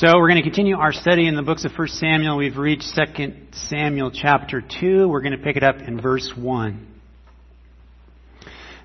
So 0.00 0.06
we're 0.14 0.28
going 0.28 0.36
to 0.36 0.44
continue 0.44 0.76
our 0.76 0.92
study 0.92 1.26
in 1.26 1.34
the 1.34 1.42
books 1.42 1.64
of 1.64 1.72
1 1.76 1.88
Samuel. 1.88 2.36
We've 2.36 2.56
reached 2.56 2.94
2 2.94 3.32
Samuel 3.50 4.12
chapter 4.12 4.60
2. 4.60 5.08
We're 5.08 5.22
going 5.22 5.36
to 5.36 5.42
pick 5.42 5.56
it 5.56 5.64
up 5.64 5.78
in 5.78 6.00
verse 6.00 6.32
1. 6.36 6.86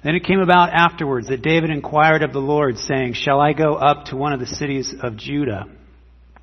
Then 0.04 0.16
it 0.16 0.24
came 0.24 0.40
about 0.40 0.72
afterwards 0.74 1.28
that 1.28 1.44
David 1.44 1.70
inquired 1.70 2.24
of 2.24 2.34
the 2.34 2.40
Lord, 2.40 2.80
saying, 2.80 3.14
Shall 3.14 3.40
I 3.40 3.54
go 3.54 3.76
up 3.76 4.06
to 4.06 4.16
one 4.16 4.34
of 4.34 4.40
the 4.40 4.48
cities 4.48 4.92
of 5.04 5.16
Judah? 5.16 5.66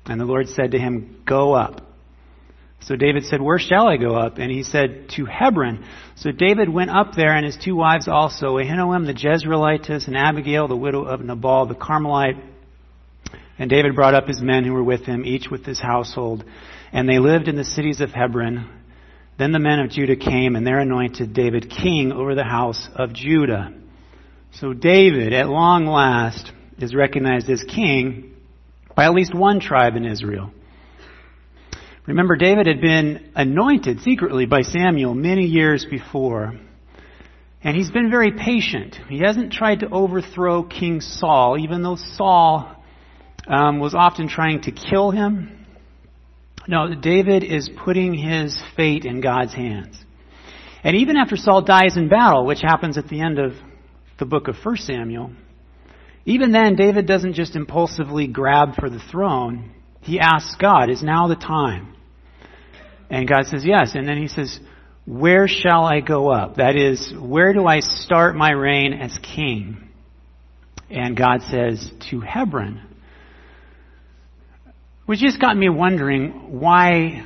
And 0.05 0.21
the 0.21 0.25
Lord 0.25 0.47
said 0.47 0.71
to 0.71 0.79
him, 0.79 1.21
Go 1.27 1.51
up. 1.53 1.81
So 2.79 2.95
David 2.95 3.25
said, 3.25 3.41
Where 3.41 3.59
shall 3.59 3.89
I 3.89 3.97
go 3.97 4.15
up? 4.15 4.37
And 4.37 4.49
he 4.49 4.63
said, 4.63 5.09
To 5.17 5.25
Hebron. 5.25 5.85
So 6.15 6.31
David 6.31 6.69
went 6.69 6.91
up 6.91 7.11
there, 7.13 7.35
and 7.35 7.45
his 7.45 7.57
two 7.57 7.75
wives 7.75 8.07
also, 8.07 8.55
Ahinoam 8.55 9.05
the 9.05 9.13
Jezreelitess, 9.13 10.07
and 10.07 10.15
Abigail 10.15 10.69
the 10.69 10.77
widow 10.77 11.03
of 11.03 11.19
Nabal 11.19 11.65
the 11.65 11.75
Carmelite. 11.75 12.37
And 13.61 13.69
David 13.69 13.93
brought 13.93 14.15
up 14.15 14.27
his 14.27 14.41
men 14.41 14.63
who 14.63 14.73
were 14.73 14.83
with 14.83 15.05
him, 15.05 15.23
each 15.23 15.51
with 15.51 15.67
his 15.67 15.79
household. 15.79 16.43
And 16.91 17.07
they 17.07 17.19
lived 17.19 17.47
in 17.47 17.55
the 17.55 17.63
cities 17.63 18.01
of 18.01 18.09
Hebron. 18.09 18.67
Then 19.37 19.51
the 19.51 19.59
men 19.59 19.79
of 19.79 19.91
Judah 19.91 20.15
came, 20.15 20.55
and 20.55 20.65
there 20.65 20.79
anointed 20.79 21.35
David 21.35 21.69
king 21.69 22.11
over 22.11 22.33
the 22.33 22.43
house 22.43 22.89
of 22.95 23.13
Judah. 23.13 23.71
So 24.53 24.73
David, 24.73 25.31
at 25.33 25.47
long 25.47 25.85
last, 25.85 26.51
is 26.79 26.95
recognized 26.95 27.51
as 27.51 27.63
king 27.63 28.33
by 28.95 29.05
at 29.05 29.13
least 29.13 29.35
one 29.35 29.59
tribe 29.59 29.95
in 29.95 30.05
Israel. 30.05 30.49
Remember, 32.07 32.35
David 32.37 32.65
had 32.65 32.81
been 32.81 33.29
anointed 33.35 34.01
secretly 34.01 34.47
by 34.47 34.63
Samuel 34.63 35.13
many 35.13 35.45
years 35.45 35.85
before. 35.87 36.59
And 37.63 37.77
he's 37.77 37.91
been 37.91 38.09
very 38.09 38.31
patient. 38.31 38.97
He 39.07 39.19
hasn't 39.19 39.53
tried 39.53 39.81
to 39.81 39.89
overthrow 39.89 40.63
King 40.63 40.99
Saul, 40.99 41.59
even 41.59 41.83
though 41.83 41.95
Saul 41.95 42.80
um, 43.47 43.79
was 43.79 43.93
often 43.95 44.27
trying 44.27 44.61
to 44.61 44.71
kill 44.71 45.11
him. 45.11 45.65
No, 46.67 46.93
David 46.93 47.43
is 47.43 47.69
putting 47.83 48.13
his 48.13 48.61
fate 48.75 49.05
in 49.05 49.21
God's 49.21 49.53
hands. 49.53 49.97
And 50.83 50.97
even 50.97 51.17
after 51.17 51.35
Saul 51.35 51.61
dies 51.61 51.97
in 51.97 52.07
battle, 52.07 52.45
which 52.45 52.61
happens 52.61 52.97
at 52.97 53.07
the 53.07 53.21
end 53.21 53.39
of 53.39 53.53
the 54.19 54.25
book 54.25 54.47
of 54.47 54.55
1 54.63 54.77
Samuel, 54.77 55.31
even 56.25 56.51
then, 56.51 56.75
David 56.75 57.07
doesn't 57.07 57.33
just 57.33 57.55
impulsively 57.55 58.27
grab 58.27 58.75
for 58.75 58.89
the 58.89 58.99
throne. 59.11 59.71
He 60.01 60.19
asks 60.19 60.55
God, 60.55 60.89
is 60.89 61.01
now 61.01 61.27
the 61.27 61.35
time? 61.35 61.95
And 63.09 63.27
God 63.27 63.47
says, 63.47 63.65
yes. 63.65 63.93
And 63.95 64.07
then 64.07 64.17
he 64.17 64.27
says, 64.27 64.59
where 65.05 65.47
shall 65.47 65.83
I 65.83 65.99
go 65.99 66.29
up? 66.31 66.57
That 66.57 66.75
is, 66.75 67.13
where 67.19 67.53
do 67.53 67.65
I 67.65 67.79
start 67.79 68.35
my 68.35 68.51
reign 68.51 68.93
as 68.93 69.17
king? 69.35 69.89
And 70.89 71.17
God 71.17 71.41
says, 71.49 71.91
to 72.11 72.19
Hebron. 72.19 72.90
Which 75.11 75.19
just 75.19 75.41
got 75.41 75.57
me 75.57 75.67
wondering, 75.67 76.61
why, 76.61 77.25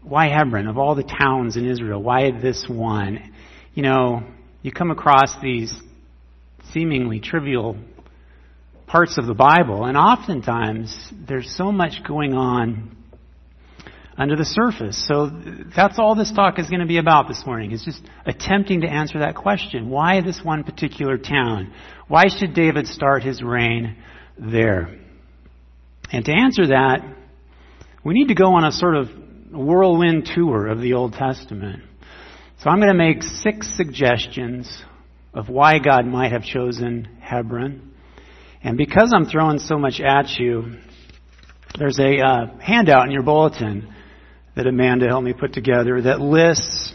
why 0.00 0.28
Hebron? 0.28 0.68
Of 0.68 0.78
all 0.78 0.94
the 0.94 1.02
towns 1.02 1.56
in 1.56 1.68
Israel, 1.68 2.00
why 2.00 2.30
this 2.30 2.68
one? 2.68 3.32
You 3.74 3.82
know, 3.82 4.22
you 4.62 4.70
come 4.70 4.92
across 4.92 5.34
these 5.42 5.74
seemingly 6.72 7.18
trivial 7.18 7.78
parts 8.86 9.18
of 9.18 9.26
the 9.26 9.34
Bible. 9.34 9.86
And 9.86 9.96
oftentimes, 9.96 10.96
there's 11.26 11.50
so 11.50 11.72
much 11.72 12.04
going 12.06 12.34
on 12.34 12.96
under 14.16 14.36
the 14.36 14.44
surface. 14.44 15.04
So 15.08 15.28
that's 15.74 15.98
all 15.98 16.14
this 16.14 16.30
talk 16.30 16.60
is 16.60 16.70
going 16.70 16.78
to 16.78 16.86
be 16.86 16.98
about 16.98 17.26
this 17.26 17.44
morning. 17.44 17.72
Is 17.72 17.84
just 17.84 18.02
attempting 18.24 18.82
to 18.82 18.86
answer 18.86 19.18
that 19.18 19.34
question. 19.34 19.90
Why 19.90 20.20
this 20.20 20.44
one 20.44 20.62
particular 20.62 21.18
town? 21.18 21.72
Why 22.06 22.28
should 22.28 22.54
David 22.54 22.86
start 22.86 23.24
his 23.24 23.42
reign 23.42 23.96
there? 24.38 24.96
And 26.12 26.24
to 26.24 26.32
answer 26.32 26.68
that, 26.68 27.15
we 28.06 28.14
need 28.14 28.28
to 28.28 28.36
go 28.36 28.54
on 28.54 28.62
a 28.62 28.70
sort 28.70 28.94
of 28.94 29.08
whirlwind 29.50 30.30
tour 30.32 30.68
of 30.68 30.80
the 30.80 30.92
Old 30.92 31.14
Testament. 31.14 31.82
So 32.62 32.70
I'm 32.70 32.78
going 32.78 32.92
to 32.92 32.94
make 32.94 33.24
six 33.24 33.76
suggestions 33.76 34.80
of 35.34 35.48
why 35.48 35.80
God 35.80 36.06
might 36.06 36.30
have 36.30 36.44
chosen 36.44 37.08
Hebron. 37.20 37.92
And 38.62 38.78
because 38.78 39.12
I'm 39.12 39.26
throwing 39.26 39.58
so 39.58 39.76
much 39.76 40.00
at 40.00 40.38
you, 40.38 40.76
there's 41.76 41.98
a 41.98 42.20
uh, 42.20 42.58
handout 42.60 43.06
in 43.06 43.10
your 43.10 43.24
bulletin 43.24 43.92
that 44.54 44.68
Amanda 44.68 45.08
helped 45.08 45.24
me 45.24 45.32
put 45.32 45.52
together 45.52 46.00
that 46.02 46.20
lists 46.20 46.94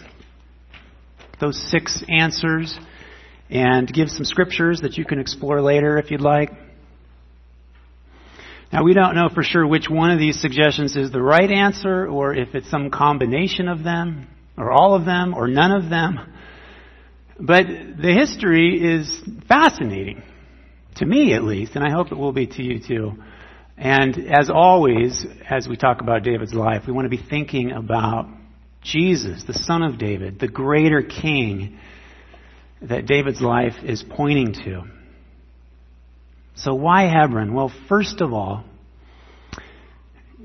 those 1.41 1.61
six 1.69 2.05
answers 2.07 2.73
and 3.49 3.91
gives 3.91 4.15
some 4.15 4.23
scriptures 4.23 4.79
that 4.79 4.97
you 4.97 5.03
can 5.03 5.19
explore 5.19 5.61
later 5.61 5.97
if 5.97 6.09
you'd 6.09 6.21
like. 6.21 6.51
Now, 8.71 8.83
we 8.83 8.93
don't 8.93 9.15
know 9.15 9.27
for 9.27 9.43
sure 9.43 9.67
which 9.67 9.89
one 9.89 10.11
of 10.11 10.19
these 10.19 10.39
suggestions 10.39 10.95
is 10.95 11.11
the 11.11 11.21
right 11.21 11.51
answer 11.51 12.07
or 12.07 12.33
if 12.33 12.55
it's 12.55 12.69
some 12.69 12.89
combination 12.89 13.67
of 13.67 13.83
them 13.83 14.27
or 14.57 14.71
all 14.71 14.95
of 14.95 15.03
them 15.03 15.33
or 15.33 15.47
none 15.47 15.71
of 15.71 15.89
them. 15.89 16.19
But 17.37 17.65
the 17.65 18.13
history 18.13 18.79
is 18.81 19.21
fascinating 19.49 20.23
to 20.95 21.05
me 21.05 21.33
at 21.33 21.43
least, 21.43 21.75
and 21.75 21.83
I 21.83 21.91
hope 21.91 22.13
it 22.13 22.17
will 22.17 22.31
be 22.31 22.47
to 22.47 22.63
you 22.63 22.79
too. 22.79 23.13
And 23.77 24.31
as 24.31 24.49
always, 24.49 25.25
as 25.49 25.67
we 25.67 25.75
talk 25.75 26.01
about 26.01 26.23
David's 26.23 26.53
life, 26.53 26.83
we 26.87 26.93
want 26.93 27.05
to 27.05 27.09
be 27.09 27.21
thinking 27.21 27.71
about 27.71 28.27
Jesus, 28.83 29.43
the 29.43 29.53
son 29.53 29.83
of 29.83 29.97
David, 29.97 30.39
the 30.39 30.47
greater 30.47 31.01
king 31.01 31.77
that 32.81 33.05
David's 33.05 33.41
life 33.41 33.75
is 33.83 34.01
pointing 34.01 34.53
to. 34.65 34.83
So 36.55 36.73
why 36.73 37.03
Hebron? 37.03 37.53
Well, 37.53 37.71
first 37.87 38.21
of 38.21 38.33
all, 38.33 38.63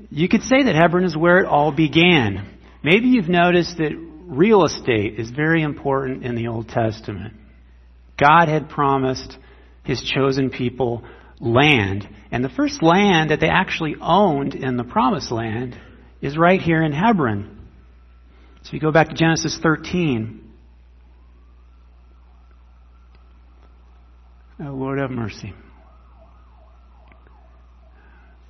you 0.09 0.29
could 0.29 0.43
say 0.43 0.63
that 0.63 0.75
Hebron 0.75 1.03
is 1.03 1.17
where 1.17 1.39
it 1.39 1.45
all 1.45 1.71
began. 1.71 2.57
Maybe 2.83 3.07
you've 3.07 3.29
noticed 3.29 3.77
that 3.77 3.91
real 4.27 4.65
estate 4.65 5.19
is 5.19 5.29
very 5.29 5.63
important 5.63 6.23
in 6.23 6.35
the 6.35 6.47
Old 6.47 6.69
Testament. 6.69 7.33
God 8.17 8.47
had 8.47 8.69
promised 8.69 9.37
his 9.83 10.01
chosen 10.01 10.49
people 10.49 11.03
land. 11.39 12.07
And 12.31 12.43
the 12.43 12.49
first 12.49 12.81
land 12.81 13.31
that 13.31 13.39
they 13.39 13.49
actually 13.49 13.95
owned 14.01 14.55
in 14.55 14.77
the 14.77 14.83
promised 14.83 15.31
land 15.31 15.79
is 16.21 16.37
right 16.37 16.61
here 16.61 16.83
in 16.83 16.91
Hebron. 16.91 17.57
So 18.63 18.73
you 18.73 18.79
go 18.79 18.91
back 18.91 19.09
to 19.09 19.15
Genesis 19.15 19.57
13. 19.61 20.43
Oh, 24.59 24.71
Lord 24.71 24.99
have 24.99 25.11
mercy. 25.11 25.53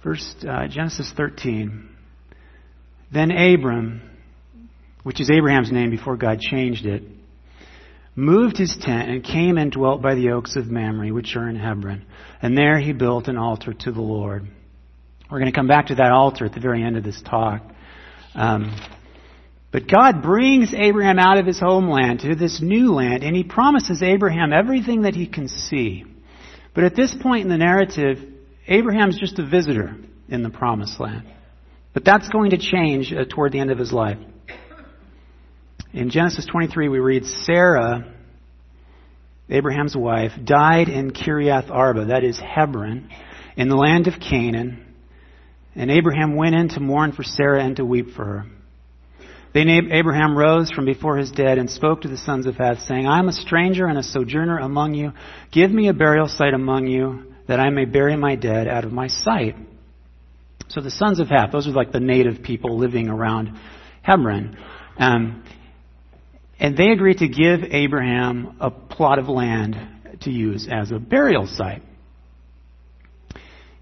First, 0.03 0.45
uh, 0.47 0.67
Genesis 0.67 1.11
13. 1.17 1.89
Then 3.11 3.31
Abram, 3.31 4.01
which 5.03 5.19
is 5.19 5.29
Abraham's 5.31 5.71
name 5.71 5.89
before 5.89 6.17
God 6.17 6.39
changed 6.39 6.85
it, 6.85 7.03
moved 8.15 8.57
his 8.57 8.77
tent 8.79 9.09
and 9.09 9.23
came 9.23 9.57
and 9.57 9.71
dwelt 9.71 10.01
by 10.01 10.15
the 10.15 10.31
oaks 10.31 10.55
of 10.55 10.67
Mamre, 10.67 11.13
which 11.13 11.35
are 11.35 11.49
in 11.49 11.55
Hebron. 11.55 12.05
And 12.41 12.57
there 12.57 12.79
he 12.79 12.93
built 12.93 13.27
an 13.27 13.37
altar 13.37 13.73
to 13.73 13.91
the 13.91 14.01
Lord. 14.01 14.47
We're 15.31 15.39
going 15.39 15.51
to 15.51 15.55
come 15.55 15.67
back 15.67 15.87
to 15.87 15.95
that 15.95 16.11
altar 16.11 16.45
at 16.45 16.53
the 16.53 16.59
very 16.59 16.83
end 16.83 16.95
of 16.95 17.03
this 17.03 17.21
talk. 17.21 17.63
Um, 18.35 18.75
but 19.71 19.87
God 19.87 20.21
brings 20.21 20.73
Abraham 20.73 21.19
out 21.19 21.37
of 21.37 21.45
his 21.45 21.59
homeland 21.59 22.21
to 22.21 22.35
this 22.35 22.61
new 22.61 22.93
land, 22.93 23.23
and 23.23 23.35
he 23.35 23.43
promises 23.43 24.01
Abraham 24.01 24.53
everything 24.53 25.01
that 25.01 25.15
he 25.15 25.27
can 25.27 25.47
see. 25.47 26.05
But 26.73 26.83
at 26.83 26.95
this 26.95 27.13
point 27.19 27.43
in 27.43 27.49
the 27.49 27.57
narrative, 27.57 28.19
Abraham's 28.67 29.17
just 29.17 29.39
a 29.39 29.45
visitor 29.45 29.95
in 30.27 30.43
the 30.43 30.49
promised 30.49 30.99
land. 30.99 31.23
But 31.93 32.03
that's 32.05 32.29
going 32.29 32.51
to 32.51 32.57
change 32.57 33.13
uh, 33.13 33.25
toward 33.25 33.53
the 33.53 33.59
end 33.59 33.71
of 33.71 33.77
his 33.77 33.91
life. 33.91 34.17
In 35.93 36.09
Genesis 36.09 36.45
23, 36.45 36.89
we 36.89 36.99
read 36.99 37.25
Sarah, 37.25 38.13
Abraham's 39.49 39.95
wife, 39.95 40.31
died 40.43 40.89
in 40.89 41.11
Kiriath 41.11 41.71
Arba, 41.71 42.05
that 42.05 42.23
is 42.23 42.39
Hebron, 42.39 43.09
in 43.55 43.69
the 43.69 43.75
land 43.75 44.07
of 44.07 44.19
Canaan. 44.19 44.83
And 45.75 45.89
Abraham 45.89 46.35
went 46.35 46.55
in 46.55 46.69
to 46.69 46.79
mourn 46.79 47.13
for 47.13 47.23
Sarah 47.23 47.63
and 47.63 47.77
to 47.77 47.85
weep 47.85 48.11
for 48.15 48.25
her. 48.25 48.45
Then 49.53 49.69
Abraham 49.69 50.37
rose 50.37 50.69
from 50.69 50.85
before 50.85 51.17
his 51.17 51.31
dead 51.31 51.57
and 51.57 51.69
spoke 51.69 52.01
to 52.01 52.09
the 52.09 52.17
sons 52.17 52.45
of 52.45 52.57
Heth, 52.57 52.81
saying, 52.81 53.07
I 53.07 53.17
am 53.17 53.29
a 53.29 53.33
stranger 53.33 53.87
and 53.87 53.97
a 53.97 54.03
sojourner 54.03 54.59
among 54.59 54.93
you. 54.93 55.13
Give 55.51 55.71
me 55.71 55.87
a 55.87 55.93
burial 55.93 56.27
site 56.27 56.53
among 56.53 56.87
you, 56.87 57.33
that 57.47 57.59
I 57.59 57.69
may 57.69 57.85
bury 57.85 58.15
my 58.15 58.35
dead 58.35 58.67
out 58.67 58.83
of 58.83 58.91
my 58.91 59.07
sight. 59.07 59.55
So 60.69 60.81
the 60.81 60.91
sons 60.91 61.19
of 61.19 61.29
Heth, 61.29 61.51
those 61.51 61.67
are 61.67 61.71
like 61.71 61.91
the 61.91 61.99
native 61.99 62.43
people 62.43 62.77
living 62.77 63.07
around 63.07 63.57
Hebron. 64.01 64.57
Um, 64.97 65.43
and 66.59 66.75
they 66.75 66.89
agreed 66.89 67.19
to 67.19 67.27
give 67.27 67.63
Abraham 67.63 68.57
a 68.59 68.69
plot 68.69 69.19
of 69.19 69.29
land 69.29 69.75
to 70.21 70.31
use 70.31 70.67
as 70.69 70.91
a 70.91 70.99
burial 70.99 71.45
site. 71.45 71.83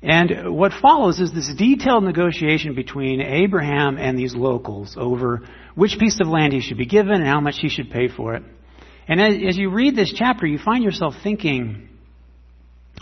And 0.01 0.55
what 0.55 0.71
follows 0.71 1.19
is 1.19 1.33
this 1.33 1.51
detailed 1.57 2.03
negotiation 2.03 2.75
between 2.75 3.21
Abraham 3.21 3.97
and 3.97 4.19
these 4.19 4.35
locals 4.35 4.95
over 4.99 5.41
which 5.73 5.97
piece 5.97 6.19
of 6.21 6.27
land 6.27 6.53
he 6.53 6.61
should 6.61 6.77
be 6.77 6.85
given 6.85 7.13
and 7.13 7.25
how 7.25 7.39
much 7.39 7.55
he 7.59 7.69
should 7.69 7.89
pay 7.89 8.07
for 8.07 8.35
it. 8.35 8.43
And 9.07 9.19
as, 9.19 9.57
you 9.57 9.71
read 9.71 9.95
this 9.95 10.13
chapter, 10.15 10.45
you 10.45 10.59
find 10.59 10.83
yourself 10.83 11.15
thinking, 11.23 11.89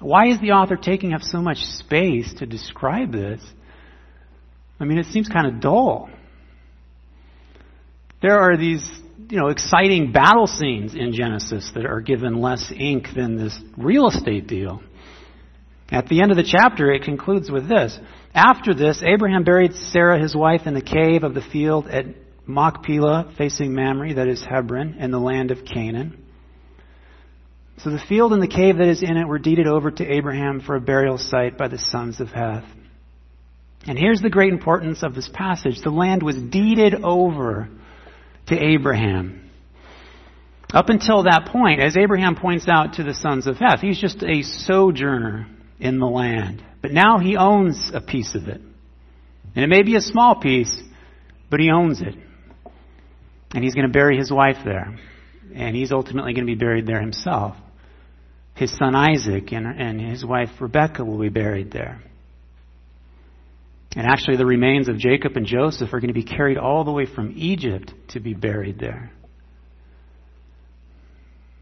why 0.03 0.27
is 0.27 0.39
the 0.39 0.51
author 0.51 0.75
taking 0.75 1.13
up 1.13 1.21
so 1.21 1.39
much 1.41 1.57
space 1.57 2.33
to 2.35 2.45
describe 2.45 3.11
this? 3.11 3.41
I 4.79 4.85
mean, 4.85 4.97
it 4.97 5.07
seems 5.07 5.29
kind 5.29 5.47
of 5.47 5.61
dull. 5.61 6.09
There 8.21 8.39
are 8.39 8.57
these, 8.57 8.89
you 9.29 9.39
know, 9.39 9.47
exciting 9.47 10.11
battle 10.11 10.47
scenes 10.47 10.95
in 10.95 11.13
Genesis 11.13 11.71
that 11.75 11.85
are 11.85 12.01
given 12.01 12.41
less 12.41 12.71
ink 12.75 13.07
than 13.15 13.38
this 13.38 13.57
real 13.77 14.07
estate 14.07 14.47
deal. 14.47 14.81
At 15.89 16.07
the 16.07 16.21
end 16.21 16.31
of 16.31 16.38
the 16.38 16.44
chapter, 16.44 16.91
it 16.91 17.03
concludes 17.03 17.51
with 17.51 17.67
this. 17.67 18.00
After 18.33 18.73
this, 18.73 19.03
Abraham 19.05 19.44
buried 19.44 19.75
Sarah, 19.75 20.19
his 20.19 20.35
wife, 20.35 20.61
in 20.65 20.73
the 20.73 20.81
cave 20.81 21.23
of 21.23 21.33
the 21.33 21.41
field 21.41 21.88
at 21.88 22.05
Machpelah, 22.47 23.33
facing 23.38 23.73
Mamre, 23.73 24.15
that 24.15 24.27
is 24.27 24.44
Hebron, 24.44 24.95
in 25.00 25.11
the 25.11 25.19
land 25.19 25.51
of 25.51 25.65
Canaan. 25.65 26.22
So 27.79 27.89
the 27.89 27.99
field 27.99 28.33
and 28.33 28.41
the 28.41 28.47
cave 28.47 28.77
that 28.77 28.87
is 28.87 29.01
in 29.01 29.17
it 29.17 29.27
were 29.27 29.39
deeded 29.39 29.67
over 29.67 29.91
to 29.91 30.05
Abraham 30.05 30.61
for 30.61 30.75
a 30.75 30.81
burial 30.81 31.17
site 31.17 31.57
by 31.57 31.67
the 31.67 31.77
sons 31.77 32.21
of 32.21 32.29
Heth. 32.29 32.65
And 33.85 33.97
here's 33.97 34.21
the 34.21 34.29
great 34.29 34.53
importance 34.53 35.03
of 35.03 35.15
this 35.15 35.29
passage. 35.33 35.81
The 35.81 35.89
land 35.89 36.23
was 36.23 36.37
deeded 36.37 36.95
over 37.03 37.67
to 38.47 38.55
Abraham. 38.55 39.49
Up 40.73 40.89
until 40.89 41.23
that 41.23 41.49
point, 41.51 41.81
as 41.81 41.97
Abraham 41.97 42.35
points 42.35 42.67
out 42.67 42.93
to 42.93 43.03
the 43.03 43.13
sons 43.13 43.45
of 43.45 43.57
Heth, 43.57 43.81
he's 43.81 43.99
just 43.99 44.23
a 44.23 44.41
sojourner 44.41 45.47
in 45.79 45.99
the 45.99 46.07
land. 46.07 46.63
But 46.81 46.91
now 46.91 47.19
he 47.19 47.37
owns 47.37 47.91
a 47.93 48.01
piece 48.01 48.33
of 48.35 48.47
it. 48.47 48.61
And 49.55 49.63
it 49.63 49.67
may 49.67 49.83
be 49.83 49.95
a 49.95 50.01
small 50.01 50.35
piece, 50.39 50.81
but 51.51 51.59
he 51.59 51.69
owns 51.69 52.01
it. 52.01 52.15
And 53.53 53.63
he's 53.63 53.75
going 53.75 53.87
to 53.87 53.93
bury 53.93 54.17
his 54.17 54.31
wife 54.31 54.57
there. 54.65 54.97
And 55.55 55.75
he's 55.75 55.91
ultimately 55.91 56.33
going 56.33 56.45
to 56.45 56.51
be 56.51 56.59
buried 56.59 56.88
there 56.88 57.01
himself. 57.01 57.55
His 58.55 58.75
son 58.77 58.95
Isaac 58.95 59.51
and, 59.51 59.65
and 59.65 60.00
his 60.00 60.23
wife 60.23 60.50
Rebekah 60.59 61.03
will 61.03 61.19
be 61.19 61.29
buried 61.29 61.71
there. 61.71 62.01
And 63.95 64.07
actually, 64.07 64.38
the 64.38 64.45
remains 64.45 64.89
of 64.89 64.97
Jacob 64.97 65.35
and 65.35 65.45
Joseph 65.45 65.94
are 65.94 66.00
going 66.00 66.07
to 66.07 66.13
be 66.13 66.23
carried 66.23 66.57
all 66.57 66.83
the 66.83 66.91
way 66.91 67.05
from 67.05 67.33
Egypt 67.35 67.94
to 68.09 68.19
be 68.19 68.33
buried 68.33 68.79
there. 68.79 69.11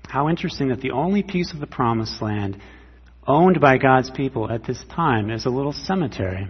How 0.07 0.29
interesting 0.29 0.69
that 0.69 0.81
the 0.81 0.91
only 0.91 1.23
piece 1.23 1.53
of 1.53 1.59
the 1.59 1.67
promised 1.67 2.21
land 2.21 2.57
owned 3.27 3.59
by 3.59 3.77
God's 3.77 4.09
people 4.11 4.49
at 4.49 4.65
this 4.65 4.81
time 4.93 5.29
is 5.29 5.45
a 5.45 5.49
little 5.49 5.73
cemetery. 5.73 6.47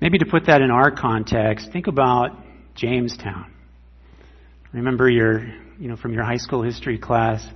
Maybe 0.00 0.18
to 0.18 0.26
put 0.26 0.46
that 0.46 0.60
in 0.60 0.70
our 0.70 0.90
context, 0.90 1.70
think 1.72 1.88
about 1.88 2.30
Jamestown. 2.74 3.52
Remember 4.72 5.08
your, 5.08 5.46
you 5.78 5.88
know, 5.88 5.96
from 5.96 6.12
your 6.12 6.24
high 6.24 6.36
school 6.36 6.62
history 6.62 6.98
class, 6.98 7.46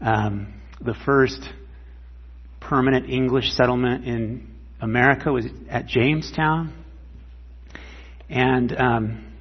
um, 0.00 0.54
the 0.80 0.94
first 1.04 1.40
permanent 2.60 3.10
English 3.10 3.52
settlement 3.52 4.06
in 4.06 4.54
America 4.80 5.30
was 5.30 5.44
at 5.68 5.86
Jamestown. 5.86 6.72
And 8.30 8.74
um, 8.80 9.32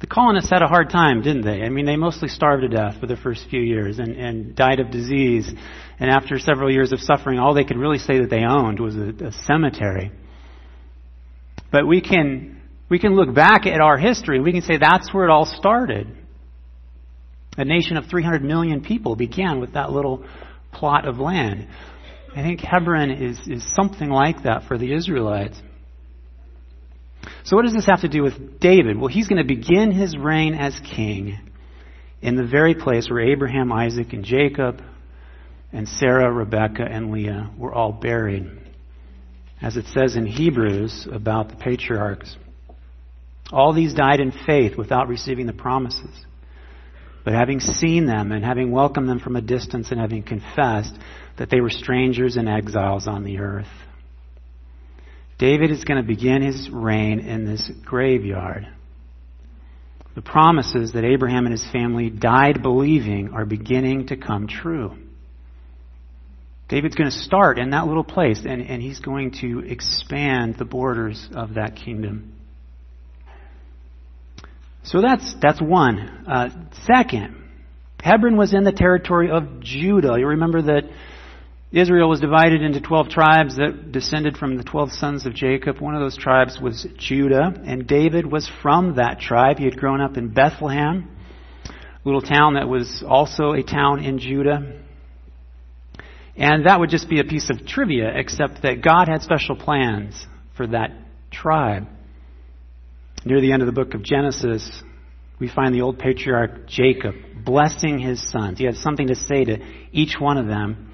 the 0.00 0.06
colonists 0.06 0.50
had 0.50 0.62
a 0.62 0.66
hard 0.66 0.90
time, 0.90 1.22
didn't 1.22 1.42
they? 1.42 1.62
I 1.62 1.70
mean, 1.70 1.86
they 1.86 1.96
mostly 1.96 2.28
starved 2.28 2.62
to 2.62 2.68
death 2.68 3.00
for 3.00 3.06
the 3.06 3.16
first 3.16 3.46
few 3.48 3.60
years 3.60 3.98
and, 3.98 4.14
and 4.14 4.54
died 4.54 4.80
of 4.80 4.90
disease. 4.90 5.50
And 5.98 6.10
after 6.10 6.38
several 6.38 6.70
years 6.70 6.92
of 6.92 7.00
suffering, 7.00 7.38
all 7.38 7.54
they 7.54 7.64
could 7.64 7.78
really 7.78 7.98
say 7.98 8.20
that 8.20 8.30
they 8.30 8.44
owned 8.44 8.78
was 8.78 8.94
a, 8.94 9.26
a 9.26 9.32
cemetery. 9.46 10.12
But 11.72 11.86
we 11.86 12.00
can 12.00 12.57
we 12.88 12.98
can 12.98 13.14
look 13.14 13.34
back 13.34 13.66
at 13.66 13.80
our 13.80 13.98
history. 13.98 14.40
We 14.40 14.52
can 14.52 14.62
say 14.62 14.78
that's 14.78 15.12
where 15.12 15.24
it 15.24 15.30
all 15.30 15.44
started. 15.44 16.08
A 17.56 17.64
nation 17.64 17.96
of 17.96 18.06
300 18.06 18.42
million 18.42 18.82
people 18.82 19.16
began 19.16 19.60
with 19.60 19.74
that 19.74 19.90
little 19.90 20.24
plot 20.72 21.06
of 21.06 21.18
land. 21.18 21.68
I 22.34 22.42
think 22.42 22.60
Hebron 22.60 23.10
is, 23.10 23.38
is 23.46 23.74
something 23.74 24.08
like 24.08 24.44
that 24.44 24.64
for 24.68 24.78
the 24.78 24.94
Israelites. 24.94 25.60
So, 27.44 27.56
what 27.56 27.64
does 27.64 27.74
this 27.74 27.86
have 27.86 28.02
to 28.02 28.08
do 28.08 28.22
with 28.22 28.60
David? 28.60 28.98
Well, 28.98 29.08
he's 29.08 29.26
going 29.26 29.42
to 29.42 29.54
begin 29.54 29.90
his 29.90 30.16
reign 30.16 30.54
as 30.54 30.78
king 30.94 31.38
in 32.22 32.36
the 32.36 32.46
very 32.46 32.74
place 32.74 33.10
where 33.10 33.20
Abraham, 33.20 33.72
Isaac, 33.72 34.12
and 34.12 34.24
Jacob, 34.24 34.82
and 35.72 35.88
Sarah, 35.88 36.32
Rebekah, 36.32 36.84
and 36.84 37.10
Leah 37.10 37.50
were 37.58 37.72
all 37.72 37.92
buried. 37.92 38.50
As 39.60 39.76
it 39.76 39.86
says 39.86 40.16
in 40.16 40.26
Hebrews 40.26 41.08
about 41.10 41.48
the 41.48 41.56
patriarchs. 41.56 42.36
All 43.52 43.72
these 43.72 43.94
died 43.94 44.20
in 44.20 44.32
faith 44.32 44.76
without 44.76 45.08
receiving 45.08 45.46
the 45.46 45.52
promises. 45.52 46.26
But 47.24 47.34
having 47.34 47.60
seen 47.60 48.06
them 48.06 48.32
and 48.32 48.44
having 48.44 48.70
welcomed 48.70 49.08
them 49.08 49.20
from 49.20 49.36
a 49.36 49.42
distance 49.42 49.90
and 49.90 50.00
having 50.00 50.22
confessed 50.22 50.94
that 51.36 51.50
they 51.50 51.60
were 51.60 51.70
strangers 51.70 52.36
and 52.36 52.48
exiles 52.48 53.06
on 53.06 53.24
the 53.24 53.38
earth. 53.38 53.68
David 55.38 55.70
is 55.70 55.84
going 55.84 56.00
to 56.00 56.06
begin 56.06 56.42
his 56.42 56.68
reign 56.70 57.20
in 57.20 57.46
this 57.46 57.70
graveyard. 57.84 58.66
The 60.14 60.22
promises 60.22 60.92
that 60.92 61.04
Abraham 61.04 61.46
and 61.46 61.52
his 61.52 61.66
family 61.70 62.10
died 62.10 62.62
believing 62.62 63.30
are 63.32 63.46
beginning 63.46 64.08
to 64.08 64.16
come 64.16 64.48
true. 64.48 64.96
David's 66.68 66.96
going 66.96 67.10
to 67.10 67.16
start 67.16 67.58
in 67.58 67.70
that 67.70 67.86
little 67.86 68.04
place, 68.04 68.40
and, 68.44 68.60
and 68.60 68.82
he's 68.82 68.98
going 68.98 69.30
to 69.40 69.60
expand 69.60 70.56
the 70.58 70.64
borders 70.64 71.28
of 71.34 71.54
that 71.54 71.76
kingdom. 71.76 72.37
So 74.88 75.02
that's, 75.02 75.34
that's 75.42 75.60
one. 75.60 75.98
Uh, 76.26 76.48
second, 76.86 77.36
Hebron 78.02 78.38
was 78.38 78.54
in 78.54 78.64
the 78.64 78.72
territory 78.72 79.30
of 79.30 79.60
Judah. 79.60 80.16
You 80.18 80.28
remember 80.28 80.62
that 80.62 80.84
Israel 81.70 82.08
was 82.08 82.20
divided 82.20 82.62
into 82.62 82.80
12 82.80 83.10
tribes 83.10 83.56
that 83.56 83.92
descended 83.92 84.38
from 84.38 84.56
the 84.56 84.64
12 84.64 84.92
sons 84.92 85.26
of 85.26 85.34
Jacob. 85.34 85.78
One 85.78 85.94
of 85.94 86.00
those 86.00 86.16
tribes 86.16 86.58
was 86.58 86.86
Judah, 86.96 87.52
and 87.66 87.86
David 87.86 88.24
was 88.24 88.50
from 88.62 88.94
that 88.94 89.20
tribe. 89.20 89.58
He 89.58 89.66
had 89.66 89.76
grown 89.76 90.00
up 90.00 90.16
in 90.16 90.32
Bethlehem, 90.32 91.14
a 91.66 92.08
little 92.08 92.22
town 92.22 92.54
that 92.54 92.66
was 92.66 93.04
also 93.06 93.52
a 93.52 93.62
town 93.62 94.02
in 94.02 94.18
Judah. 94.18 94.80
And 96.34 96.64
that 96.64 96.80
would 96.80 96.88
just 96.88 97.10
be 97.10 97.20
a 97.20 97.24
piece 97.24 97.50
of 97.50 97.66
trivia, 97.66 98.10
except 98.14 98.62
that 98.62 98.82
God 98.82 99.08
had 99.08 99.20
special 99.20 99.54
plans 99.54 100.26
for 100.56 100.66
that 100.68 100.92
tribe. 101.30 101.88
Near 103.24 103.40
the 103.40 103.52
end 103.52 103.62
of 103.62 103.66
the 103.66 103.72
book 103.72 103.94
of 103.94 104.02
Genesis, 104.02 104.82
we 105.38 105.48
find 105.48 105.74
the 105.74 105.82
old 105.82 105.98
patriarch 105.98 106.66
Jacob 106.68 107.14
blessing 107.44 107.98
his 107.98 108.30
sons. 108.30 108.58
He 108.58 108.64
had 108.64 108.76
something 108.76 109.08
to 109.08 109.14
say 109.14 109.44
to 109.44 109.58
each 109.92 110.16
one 110.18 110.38
of 110.38 110.46
them 110.46 110.88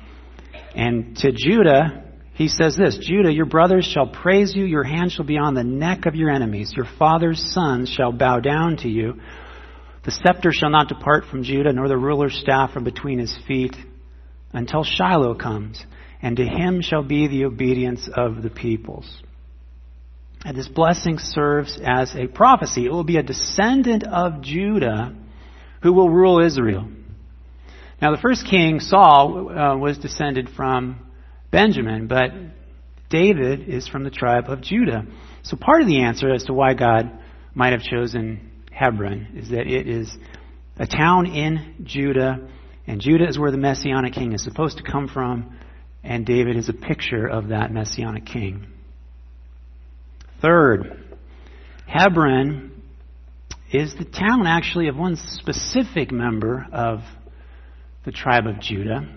and 0.75 1.17
to 1.19 1.33
Judah, 1.33 2.03
he 2.35 2.49
says 2.49 2.77
this 2.77 2.99
Judah, 2.99 3.33
your 3.33 3.47
brothers 3.47 3.85
shall 3.87 4.09
praise 4.09 4.55
you, 4.55 4.65
your 4.65 4.83
hand 4.83 5.13
shall 5.13 5.25
be 5.25 5.39
on 5.39 5.55
the 5.55 5.65
neck 5.65 6.07
of 6.07 6.17
your 6.17 6.31
enemies, 6.31 6.73
your 6.77 6.87
father's 6.99 7.53
sons 7.53 7.89
shall 7.89 8.13
bow 8.13 8.41
down 8.41 8.79
to 8.79 8.89
you. 8.89 9.21
The 10.05 10.11
scepter 10.11 10.51
shall 10.53 10.71
not 10.71 10.89
depart 10.89 11.25
from 11.31 11.45
Judah, 11.45 11.73
nor 11.73 11.89
the 11.89 11.97
ruler's 11.97 12.37
staff 12.37 12.73
from 12.73 12.85
between 12.85 13.19
his 13.19 13.35
feet, 13.47 13.75
until 14.53 14.85
Shiloh 14.85 15.35
comes, 15.35 15.83
and 16.21 16.37
to 16.37 16.45
him 16.45 16.83
shall 16.83 17.03
be 17.03 17.27
the 17.29 17.45
obedience 17.45 18.09
of 18.15 18.43
the 18.43 18.51
peoples. 18.51 19.23
And 20.45 20.57
this 20.57 20.69
blessing 20.69 21.19
serves 21.19 21.81
as 21.83 22.15
a 22.15 22.27
prophecy. 22.27 22.85
It 22.85 22.93
will 22.93 23.03
be 23.03 23.17
a 23.17 23.23
descendant 23.23 24.05
of 24.05 24.43
Judah 24.43 25.15
who 25.83 25.93
will 25.93 26.11
rule 26.11 26.45
Israel. 26.45 26.87
Now, 28.01 28.11
the 28.15 28.21
first 28.21 28.47
king, 28.47 28.81
Saul, 28.81 29.49
uh, 29.49 29.77
was 29.79 29.97
descended 29.97 30.51
from 30.51 31.07
Benjamin, 31.51 32.09
but 32.09 32.31
David 33.09 33.69
is 33.69 33.89
from 33.89 34.05
the 34.05 34.11
tribe 34.11 34.45
of 34.49 34.61
Judah. 34.61 35.07
So, 35.43 35.57
part 35.57 35.81
of 35.81 35.87
the 35.87 36.03
answer 36.03 36.31
as 36.31 36.45
to 36.45 36.53
why 36.53 36.75
God 36.75 37.11
might 37.55 37.73
have 37.73 37.83
chosen 37.83 38.51
Hebron 38.71 39.29
is 39.37 39.51
that 39.51 39.67
it 39.67 39.89
is 39.89 40.15
a 40.77 40.87
town 40.87 41.27
in 41.27 41.77
Judah, 41.85 42.49
and 42.87 43.01
Judah 43.01 43.29
is 43.29 43.39
where 43.39 43.53
the 43.53 43.57
Messianic 43.57 44.13
king 44.13 44.33
is 44.33 44.43
supposed 44.43 44.79
to 44.79 44.83
come 44.83 45.09
from, 45.09 45.57
and 46.03 46.27
David 46.27 46.57
is 46.57 46.69
a 46.69 46.75
picture 46.75 47.27
of 47.27 47.49
that 47.49 47.73
Messianic 47.73 48.27
king. 48.27 48.67
Third, 50.45 51.03
Hebron 51.87 52.83
is 53.73 53.95
the 53.95 54.05
town 54.05 54.47
actually 54.47 54.89
of 54.89 54.97
one 54.97 55.17
specific 55.17 56.13
member 56.13 56.67
of 56.71 57.01
the 58.05 58.13
tribe 58.13 58.47
of 58.47 58.61
Judah. 58.61 59.09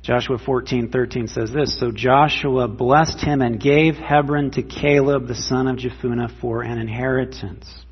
Joshua 0.00 0.38
14:13 0.38 1.28
says 1.28 1.52
this, 1.52 1.78
so 1.78 1.90
Joshua 1.92 2.68
blessed 2.68 3.20
him 3.20 3.42
and 3.42 3.60
gave 3.60 3.96
Hebron 3.96 4.52
to 4.52 4.62
Caleb 4.62 5.28
the 5.28 5.34
son 5.34 5.68
of 5.68 5.76
Jephunneh 5.76 6.40
for 6.40 6.62
an 6.62 6.78
inheritance. 6.78 7.84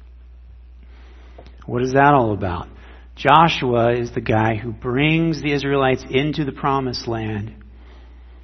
What 1.67 1.83
is 1.83 1.93
that 1.93 2.15
all 2.15 2.33
about? 2.33 2.69
Joshua 3.15 3.93
is 3.93 4.11
the 4.13 4.23
guy 4.23 4.55
who 4.55 4.73
brings 4.73 5.43
the 5.43 5.53
Israelites 5.53 6.03
into 6.09 6.47
the 6.47 6.53
promised 6.53 7.07
land. 7.07 7.60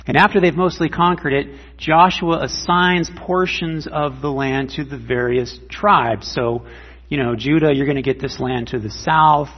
And 0.07 0.17
after 0.17 0.41
they've 0.41 0.55
mostly 0.55 0.89
conquered 0.89 1.33
it, 1.33 1.47
Joshua 1.79 2.45
assigns 2.45 3.11
portions 3.17 3.89
of 3.91 4.21
the 4.21 4.31
land 4.31 4.71
to 4.77 4.85
the 4.85 4.99
various 4.99 5.59
tribes. 5.69 6.33
So, 6.33 6.67
you 7.09 7.19
know, 7.19 7.35
Judah, 7.35 7.75
you're 7.75 7.87
going 7.87 7.97
to 7.97 8.03
get 8.03 8.21
this 8.21 8.39
land 8.39 8.69
to 8.69 8.79
the 8.79 8.91
south. 8.91 9.49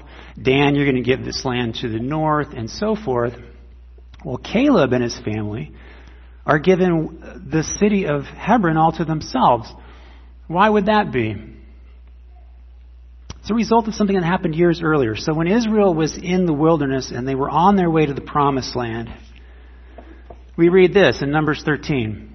Dan, 0.41 0.75
you're 0.75 0.91
going 0.91 1.03
to 1.03 1.09
give 1.09 1.25
this 1.25 1.45
land 1.45 1.77
to 1.83 1.89
the 1.89 1.99
north, 1.99 2.55
and 2.55 2.71
so 2.71 2.97
forth. 2.97 3.35
Well, 4.25 4.39
Caleb 4.39 4.93
and 4.93 5.03
his 5.03 5.19
family 5.19 5.73
are 6.47 6.59
given 6.59 7.47
the 7.51 7.63
city 7.63 8.07
of 8.07 8.23
Hebron 8.25 8.77
all 8.77 8.93
to 8.93 9.05
themselves. 9.05 9.71
Why 10.47 10.69
would 10.69 10.87
that 10.87 11.13
be? 11.13 11.37
It's 13.41 13.51
a 13.51 13.55
result 13.55 13.87
of 13.87 13.95
something 13.95 14.17
that 14.17 14.25
happened 14.25 14.55
years 14.55 14.81
earlier. 14.83 15.15
So 15.15 15.35
when 15.35 15.47
Israel 15.47 15.95
was 15.95 16.17
in 16.17 16.47
the 16.47 16.55
wilderness 16.55 17.13
and 17.15 17.29
they 17.29 17.35
were 17.35 17.51
on 17.51 17.77
their 17.77 17.91
way 17.91 18.07
to 18.07 18.15
the 18.15 18.21
promised 18.21 18.75
land, 18.75 19.11
we 20.59 20.69
read 20.69 20.93
this 20.93 21.23
in 21.23 21.31
Numbers 21.31 21.63
13. 21.65 22.35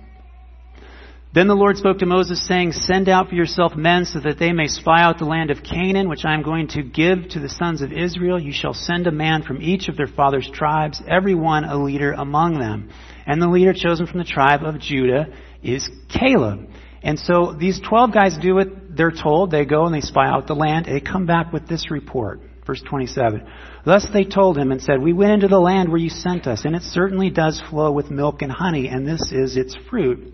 Then 1.34 1.48
the 1.48 1.56
Lord 1.56 1.75
spoke 1.77 1.98
to 1.98 2.06
Moses, 2.06 2.48
saying, 2.48 2.72
Send 2.72 3.10
out 3.10 3.27
for 3.27 3.36
yourself 3.36 3.75
men 3.75 4.06
so 4.06 4.22
that 4.22 4.39
they 4.39 4.53
may 4.53 4.68
spy 4.68 5.01
out 5.01 5.18
the 5.20 5.25
land 5.25 5.51
of 5.51 5.62
Canaan, 5.62 6.08
which 6.08 6.24
I 6.24 6.34
am 6.34 6.42
going 6.42 6.70
to 6.70 6.84
give 6.84 7.27
to 7.30 7.39
the 7.42 7.50
sons 7.50 7.82
of 7.82 7.92
Israel. 7.92 8.39
You 8.39 8.53
shall 8.53 8.74
send 8.74 9.08
a 9.08 9.12
man 9.12 9.44
from 9.44 9.62
each 9.62 9.89
of 9.89 9.98
their 9.98 10.08
father's 10.08 10.50
tribes, 10.50 11.01
every 11.06 11.36
one 11.36 11.65
a 11.65 11.84
leader 11.84 12.13
among 12.13 12.60
them. 12.60 12.92
And 13.25 13.42
the 13.42 13.50
leader 13.50 13.74
chosen 13.74 14.08
from 14.08 14.20
the 14.20 14.25
tribe 14.25 14.63
of 14.63 14.80
Judah 14.80 15.25
is 15.62 15.89
Caleb. 16.08 16.70
And 17.01 17.20
so 17.20 17.53
these 17.60 17.82
12 17.82 18.13
guys 18.13 18.38
do 18.42 18.56
what 18.56 18.96
they're 18.96 19.12
told. 19.12 19.51
They 19.51 19.65
go 19.65 19.86
and 19.86 19.94
they 19.94 20.01
spy 20.01 20.30
out 20.30 20.48
the 20.48 20.56
land. 20.56 20.86
They 20.86 21.01
come 21.01 21.25
back 21.25 21.51
with 21.51 21.68
this 21.68 21.92
report. 21.92 22.39
Verse 22.65 22.82
27. 22.82 23.46
Thus 23.86 24.08
they 24.13 24.24
told 24.24 24.58
him 24.58 24.72
and 24.72 24.82
said, 24.82 25.01
We 25.01 25.13
went 25.13 25.34
into 25.34 25.50
the 25.50 25.60
land 25.60 25.89
where 25.89 26.00
you 26.00 26.10
sent 26.10 26.48
us, 26.48 26.63
and 26.63 26.75
it 26.75 26.84
certainly 26.84 27.29
does 27.29 27.62
flow 27.70 27.91
with 27.91 28.10
milk 28.10 28.41
and 28.41 28.51
honey, 28.51 28.88
and 28.88 29.05
this 29.05 29.32
is 29.32 29.58
its 29.58 29.75
fruit. 29.89 30.34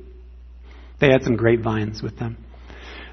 They 0.99 1.07
had 1.07 1.23
some 1.23 1.37
grapevines 1.37 2.03
with 2.03 2.19
them. 2.19 2.37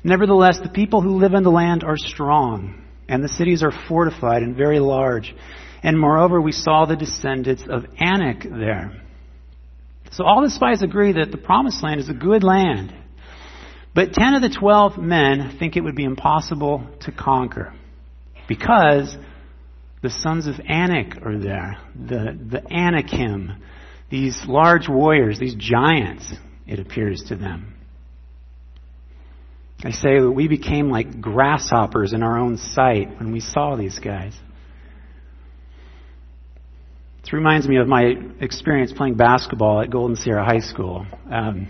Nevertheless, 0.05 0.59
the 0.63 0.69
people 0.69 1.01
who 1.01 1.17
live 1.17 1.33
in 1.33 1.45
the 1.45 1.51
land 1.51 1.83
are 1.83 1.97
strong, 1.97 2.85
and 3.09 3.25
the 3.25 3.29
cities 3.29 3.63
are 3.63 3.73
fortified 3.89 4.43
and 4.43 4.55
very 4.55 4.81
large. 4.81 5.35
And 5.83 5.99
moreover, 5.99 6.41
we 6.41 6.53
saw 6.53 6.85
the 6.85 6.97
descendants 6.97 7.65
of 7.69 7.87
Anak 7.99 8.43
there. 8.43 8.93
So 10.13 10.25
all 10.25 10.43
the 10.43 10.51
spies 10.51 10.83
agree 10.83 11.13
that 11.13 11.31
the 11.31 11.39
promised 11.39 11.83
land 11.83 12.01
is 12.01 12.09
a 12.09 12.15
good 12.15 12.45
land. 12.45 12.95
But 13.95 14.13
10 14.13 14.35
of 14.35 14.43
the 14.43 14.51
12 14.51 14.99
men 14.99 15.57
think 15.59 15.77
it 15.77 15.81
would 15.81 15.97
be 15.97 16.05
impossible 16.05 16.87
to 17.01 17.13
conquer 17.13 17.73
because 18.49 19.17
the 20.03 20.11
sons 20.11 20.47
of 20.47 20.55
Anak 20.69 21.23
are 21.25 21.39
there, 21.39 21.79
the, 21.95 22.39
the 22.51 22.63
Anakim, 22.73 23.63
these 24.11 24.41
large 24.47 24.89
warriors, 24.89 25.39
these 25.39 25.55
giants, 25.55 26.33
it 26.67 26.79
appears 26.79 27.25
to 27.29 27.37
them. 27.37 27.75
I 29.85 29.91
say 29.91 30.21
that 30.21 30.31
we 30.31 30.49
became 30.49 30.91
like 30.91 31.21
grasshoppers 31.21 32.13
in 32.13 32.23
our 32.23 32.39
own 32.39 32.57
sight 32.57 33.19
when 33.19 33.33
we 33.33 33.41
saw 33.41 33.77
these 33.77 33.99
guys. 33.99 34.35
This 37.23 37.33
reminds 37.33 37.69
me 37.69 37.77
of 37.79 37.89
my 37.89 38.15
experience 38.41 38.93
playing 38.93 39.17
basketball 39.17 39.83
at 39.83 39.91
Golden 39.91 40.17
Sierra 40.17 40.45
High 40.45 40.61
School. 40.61 41.05
Um, 41.31 41.69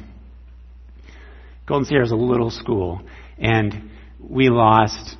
Golden 1.67 1.87
Sierra 1.87 2.05
is 2.05 2.13
a 2.13 2.17
little 2.17 2.51
school, 2.51 3.01
and 3.39 3.91
we 4.21 4.51
lost 4.51 5.17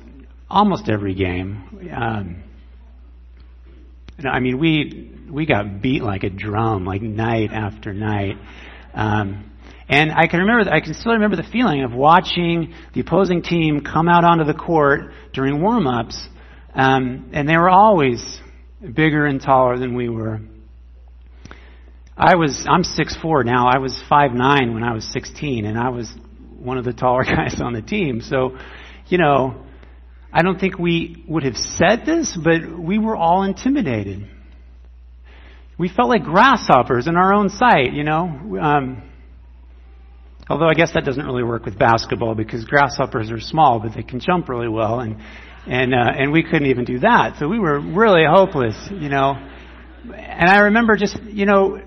almost 0.49 0.89
every 0.89 1.13
game. 1.13 1.91
Um, 1.93 2.43
I 4.25 4.39
mean, 4.39 4.59
we 4.59 5.11
we 5.29 5.45
got 5.45 5.81
beat 5.81 6.01
like 6.01 6.23
a 6.23 6.29
drum, 6.29 6.85
like 6.85 7.01
night 7.01 7.51
after 7.51 7.93
night. 7.93 8.37
Um, 8.93 9.51
and 9.89 10.11
I 10.11 10.27
can 10.27 10.39
remember, 10.41 10.69
I 10.71 10.81
can 10.81 10.93
still 10.93 11.13
remember 11.13 11.37
the 11.37 11.47
feeling 11.49 11.83
of 11.83 11.93
watching 11.93 12.73
the 12.93 13.01
opposing 13.01 13.41
team 13.41 13.81
come 13.81 14.09
out 14.09 14.23
onto 14.23 14.43
the 14.43 14.53
court 14.53 15.11
during 15.33 15.61
warm-ups, 15.61 16.27
um, 16.73 17.29
and 17.31 17.47
they 17.47 17.55
were 17.55 17.69
always 17.69 18.41
bigger 18.81 19.25
and 19.25 19.41
taller 19.41 19.77
than 19.77 19.95
we 19.95 20.09
were. 20.09 20.39
I 22.17 22.35
was, 22.35 22.65
I'm 22.67 22.83
6'4 22.83 23.45
now. 23.45 23.67
I 23.67 23.77
was 23.77 23.93
5'9 24.09 24.73
when 24.73 24.83
I 24.83 24.93
was 24.93 25.05
16, 25.13 25.65
and 25.65 25.77
I 25.77 25.89
was 25.89 26.11
one 26.57 26.77
of 26.77 26.83
the 26.83 26.93
taller 26.93 27.23
guys 27.35 27.61
on 27.61 27.73
the 27.73 27.81
team. 27.81 28.21
So, 28.21 28.57
you 29.07 29.17
know, 29.17 29.66
I 30.31 30.41
don't 30.41 30.59
think 30.59 30.77
we 30.77 31.23
would 31.27 31.43
have 31.43 31.55
said 31.55 32.05
this, 32.05 32.37
but 32.41 32.77
we 32.77 32.99
were 32.99 33.15
all 33.15 33.43
intimidated. 33.43 34.27
We 35.77 35.89
felt 35.89 36.09
like 36.09 36.23
grasshoppers 36.23 37.07
in 37.07 37.15
our 37.15 37.33
own 37.33 37.49
sight, 37.49 37.93
you 37.93 38.03
know. 38.03 38.23
Um, 38.59 39.03
Although 40.49 40.67
I 40.67 40.73
guess 40.75 40.93
that 40.93 41.03
doesn't 41.03 41.25
really 41.25 41.43
work 41.43 41.65
with 41.65 41.77
basketball 41.77 42.33
because 42.33 42.63
grasshoppers 42.63 43.31
are 43.31 43.39
small, 43.39 43.79
but 43.79 43.93
they 43.93 44.03
can 44.03 44.19
jump 44.19 44.47
really 44.47 44.69
well, 44.69 45.01
and 45.01 45.17
and 45.67 45.93
uh, 45.93 45.97
and 45.97 46.31
we 46.31 46.41
couldn't 46.43 46.67
even 46.67 46.85
do 46.85 46.99
that. 46.99 47.35
So 47.37 47.49
we 47.49 47.59
were 47.59 47.79
really 47.79 48.23
hopeless, 48.25 48.75
you 48.89 49.09
know. 49.09 49.33
And 50.05 50.49
I 50.49 50.59
remember 50.59 50.95
just, 50.95 51.21
you 51.23 51.45
know, 51.45 51.81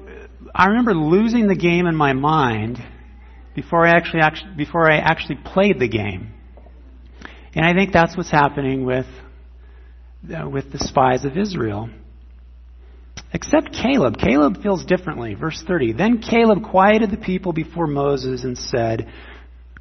I 0.55 0.67
remember 0.67 0.93
losing 0.93 1.47
the 1.47 1.55
game 1.55 1.87
in 1.87 1.97
my 1.97 2.13
mind 2.13 2.79
before 3.55 3.87
I 3.87 3.93
actually, 3.93 4.21
actually 4.21 4.55
before 4.57 4.91
I 4.91 4.99
actually 4.99 5.39
played 5.43 5.81
the 5.81 5.89
game. 5.89 6.35
And 7.55 7.65
I 7.65 7.75
think 7.75 7.93
that's 7.93 8.17
what's 8.17 8.31
happening 8.31 8.85
with 8.85 9.07
uh, 10.29 10.49
with 10.49 10.71
the 10.71 10.79
spies 10.79 11.25
of 11.25 11.37
Israel. 11.37 11.91
Except 13.33 13.73
Caleb. 13.73 14.17
Caleb 14.19 14.63
feels 14.63 14.85
differently. 14.85 15.35
Verse 15.35 15.63
30. 15.67 15.93
Then 15.93 16.19
Caleb 16.19 16.65
quieted 16.65 17.11
the 17.11 17.17
people 17.17 17.53
before 17.53 17.87
Moses 17.87 18.45
and 18.45 18.59
said, 18.59 19.09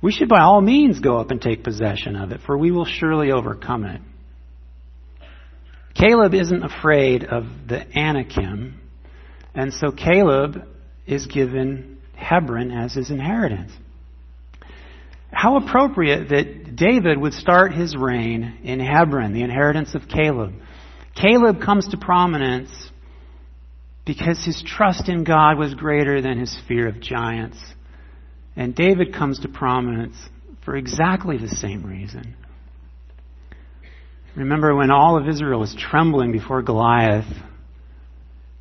We 0.01 0.11
should 0.11 0.29
by 0.29 0.41
all 0.41 0.61
means 0.61 0.99
go 0.99 1.17
up 1.17 1.31
and 1.31 1.41
take 1.41 1.63
possession 1.63 2.15
of 2.15 2.31
it, 2.31 2.41
for 2.45 2.57
we 2.57 2.71
will 2.71 2.85
surely 2.85 3.31
overcome 3.31 3.85
it. 3.85 4.01
Caleb 5.95 6.33
isn't 6.33 6.63
afraid 6.63 7.25
of 7.25 7.45
the 7.67 7.85
Anakim, 7.97 8.79
and 9.53 9.73
so 9.73 9.91
Caleb 9.91 10.63
is 11.05 11.25
given 11.25 11.97
Hebron 12.15 12.71
as 12.71 12.93
his 12.93 13.09
inheritance. 13.09 13.71
How 15.31 15.57
appropriate 15.57 16.29
that 16.29 16.75
David 16.75 17.17
would 17.17 17.33
start 17.33 17.73
his 17.73 17.95
reign 17.95 18.59
in 18.63 18.79
Hebron, 18.79 19.33
the 19.33 19.43
inheritance 19.43 19.95
of 19.95 20.07
Caleb. 20.07 20.53
Caleb 21.15 21.61
comes 21.61 21.87
to 21.89 21.97
prominence 21.97 22.71
because 24.05 24.43
his 24.43 24.63
trust 24.65 25.07
in 25.07 25.23
God 25.23 25.57
was 25.57 25.73
greater 25.75 26.21
than 26.21 26.39
his 26.39 26.57
fear 26.67 26.87
of 26.87 26.99
giants. 26.99 27.57
And 28.55 28.73
David 28.75 29.13
comes 29.13 29.39
to 29.39 29.47
prominence 29.47 30.15
for 30.65 30.75
exactly 30.75 31.37
the 31.37 31.47
same 31.47 31.85
reason. 31.85 32.35
Remember 34.35 34.75
when 34.75 34.91
all 34.91 35.17
of 35.17 35.27
Israel 35.27 35.59
was 35.59 35.75
trembling 35.75 36.31
before 36.31 36.61
Goliath, 36.61 37.31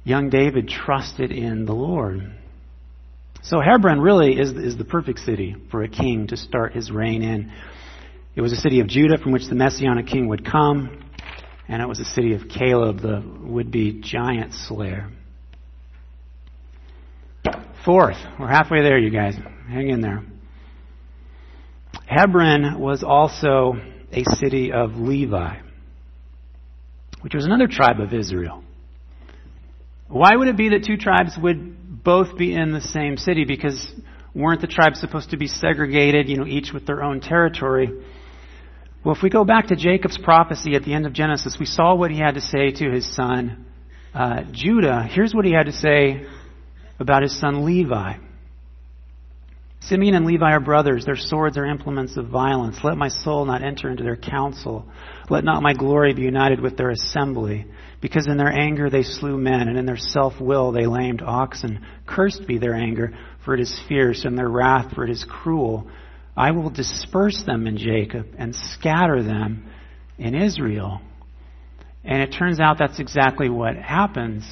young 0.04 0.28
David 0.28 0.68
trusted 0.68 1.30
in 1.30 1.64
the 1.64 1.74
Lord. 1.74 2.32
So 3.42 3.60
Hebron 3.60 4.00
really 4.00 4.38
is, 4.38 4.50
is 4.52 4.76
the 4.76 4.84
perfect 4.84 5.20
city 5.20 5.56
for 5.70 5.82
a 5.82 5.88
king 5.88 6.26
to 6.28 6.36
start 6.36 6.74
his 6.74 6.90
reign 6.90 7.22
in. 7.22 7.52
It 8.34 8.40
was 8.40 8.52
a 8.52 8.56
city 8.56 8.80
of 8.80 8.88
Judah 8.88 9.18
from 9.18 9.32
which 9.32 9.46
the 9.48 9.54
Messianic 9.54 10.06
king 10.06 10.28
would 10.28 10.44
come, 10.44 11.04
and 11.66 11.82
it 11.82 11.88
was 11.88 11.98
a 12.00 12.04
city 12.04 12.34
of 12.34 12.48
Caleb, 12.48 13.00
the 13.00 13.22
would 13.42 13.70
be 13.70 14.00
giant 14.00 14.52
slayer. 14.52 15.10
Fourth, 17.84 18.18
we're 18.38 18.48
halfway 18.48 18.82
there, 18.82 18.98
you 18.98 19.10
guys. 19.10 19.34
Hang 19.68 19.88
in 19.88 20.00
there. 20.00 20.22
Hebron 22.06 22.78
was 22.80 23.02
also 23.02 23.74
a 24.12 24.24
city 24.36 24.72
of 24.72 24.96
Levi, 24.96 25.58
which 27.20 27.34
was 27.34 27.44
another 27.44 27.66
tribe 27.66 28.00
of 28.00 28.12
Israel. 28.12 28.62
Why 30.08 30.34
would 30.34 30.48
it 30.48 30.56
be 30.56 30.70
that 30.70 30.84
two 30.84 30.96
tribes 30.96 31.36
would 31.40 31.77
both 32.04 32.36
be 32.36 32.54
in 32.54 32.72
the 32.72 32.80
same 32.80 33.16
city? 33.16 33.44
Because 33.44 33.92
weren't 34.34 34.60
the 34.60 34.66
tribes 34.66 35.00
supposed 35.00 35.30
to 35.30 35.36
be 35.36 35.46
segregated, 35.46 36.28
you 36.28 36.36
know, 36.36 36.46
each 36.46 36.72
with 36.72 36.86
their 36.86 37.02
own 37.02 37.20
territory? 37.20 37.90
Well, 39.04 39.14
if 39.14 39.22
we 39.22 39.30
go 39.30 39.44
back 39.44 39.68
to 39.68 39.76
Jacob's 39.76 40.18
prophecy 40.18 40.74
at 40.74 40.84
the 40.84 40.92
end 40.92 41.06
of 41.06 41.12
Genesis, 41.12 41.56
we 41.58 41.66
saw 41.66 41.94
what 41.94 42.10
he 42.10 42.18
had 42.18 42.34
to 42.34 42.40
say 42.40 42.70
to 42.70 42.90
his 42.90 43.14
son 43.14 43.66
uh, 44.14 44.42
Judah. 44.50 45.08
Here's 45.08 45.34
what 45.34 45.44
he 45.44 45.52
had 45.52 45.66
to 45.66 45.72
say 45.72 46.26
about 46.98 47.22
his 47.22 47.38
son 47.38 47.64
Levi. 47.64 48.14
Simeon 49.80 50.14
and 50.14 50.26
Levi 50.26 50.50
are 50.50 50.60
brothers. 50.60 51.04
Their 51.04 51.16
swords 51.16 51.56
are 51.56 51.64
implements 51.64 52.16
of 52.16 52.28
violence. 52.28 52.78
Let 52.82 52.96
my 52.96 53.08
soul 53.08 53.44
not 53.44 53.62
enter 53.62 53.88
into 53.88 54.02
their 54.02 54.16
council. 54.16 54.86
Let 55.30 55.44
not 55.44 55.62
my 55.62 55.72
glory 55.72 56.14
be 56.14 56.22
united 56.22 56.60
with 56.60 56.76
their 56.76 56.90
assembly. 56.90 57.66
Because 58.00 58.26
in 58.26 58.36
their 58.36 58.52
anger 58.52 58.90
they 58.90 59.02
slew 59.02 59.36
men, 59.38 59.68
and 59.68 59.78
in 59.78 59.86
their 59.86 59.96
self 59.96 60.40
will 60.40 60.72
they 60.72 60.86
lamed 60.86 61.22
oxen. 61.22 61.84
Cursed 62.06 62.46
be 62.46 62.58
their 62.58 62.74
anger, 62.74 63.12
for 63.44 63.54
it 63.54 63.60
is 63.60 63.80
fierce, 63.88 64.24
and 64.24 64.36
their 64.36 64.48
wrath, 64.48 64.94
for 64.94 65.04
it 65.04 65.10
is 65.10 65.24
cruel. 65.28 65.88
I 66.36 66.50
will 66.50 66.70
disperse 66.70 67.42
them 67.46 67.66
in 67.66 67.78
Jacob 67.78 68.26
and 68.36 68.54
scatter 68.54 69.22
them 69.22 69.70
in 70.18 70.34
Israel. 70.34 71.00
And 72.04 72.22
it 72.22 72.34
turns 72.36 72.60
out 72.60 72.78
that's 72.78 73.00
exactly 73.00 73.48
what 73.48 73.76
happens. 73.76 74.44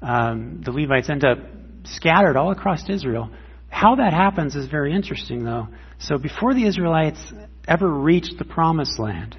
Um, 0.00 0.62
the 0.64 0.72
Levites 0.72 1.08
end 1.08 1.24
up 1.24 1.38
scattered 1.84 2.36
all 2.36 2.52
across 2.52 2.88
Israel. 2.88 3.30
How 3.72 3.96
that 3.96 4.12
happens 4.12 4.54
is 4.54 4.66
very 4.66 4.94
interesting, 4.94 5.44
though. 5.44 5.66
So 5.98 6.18
before 6.18 6.52
the 6.52 6.66
Israelites 6.66 7.18
ever 7.66 7.88
reached 7.88 8.38
the 8.38 8.44
promised 8.44 8.98
land, 8.98 9.34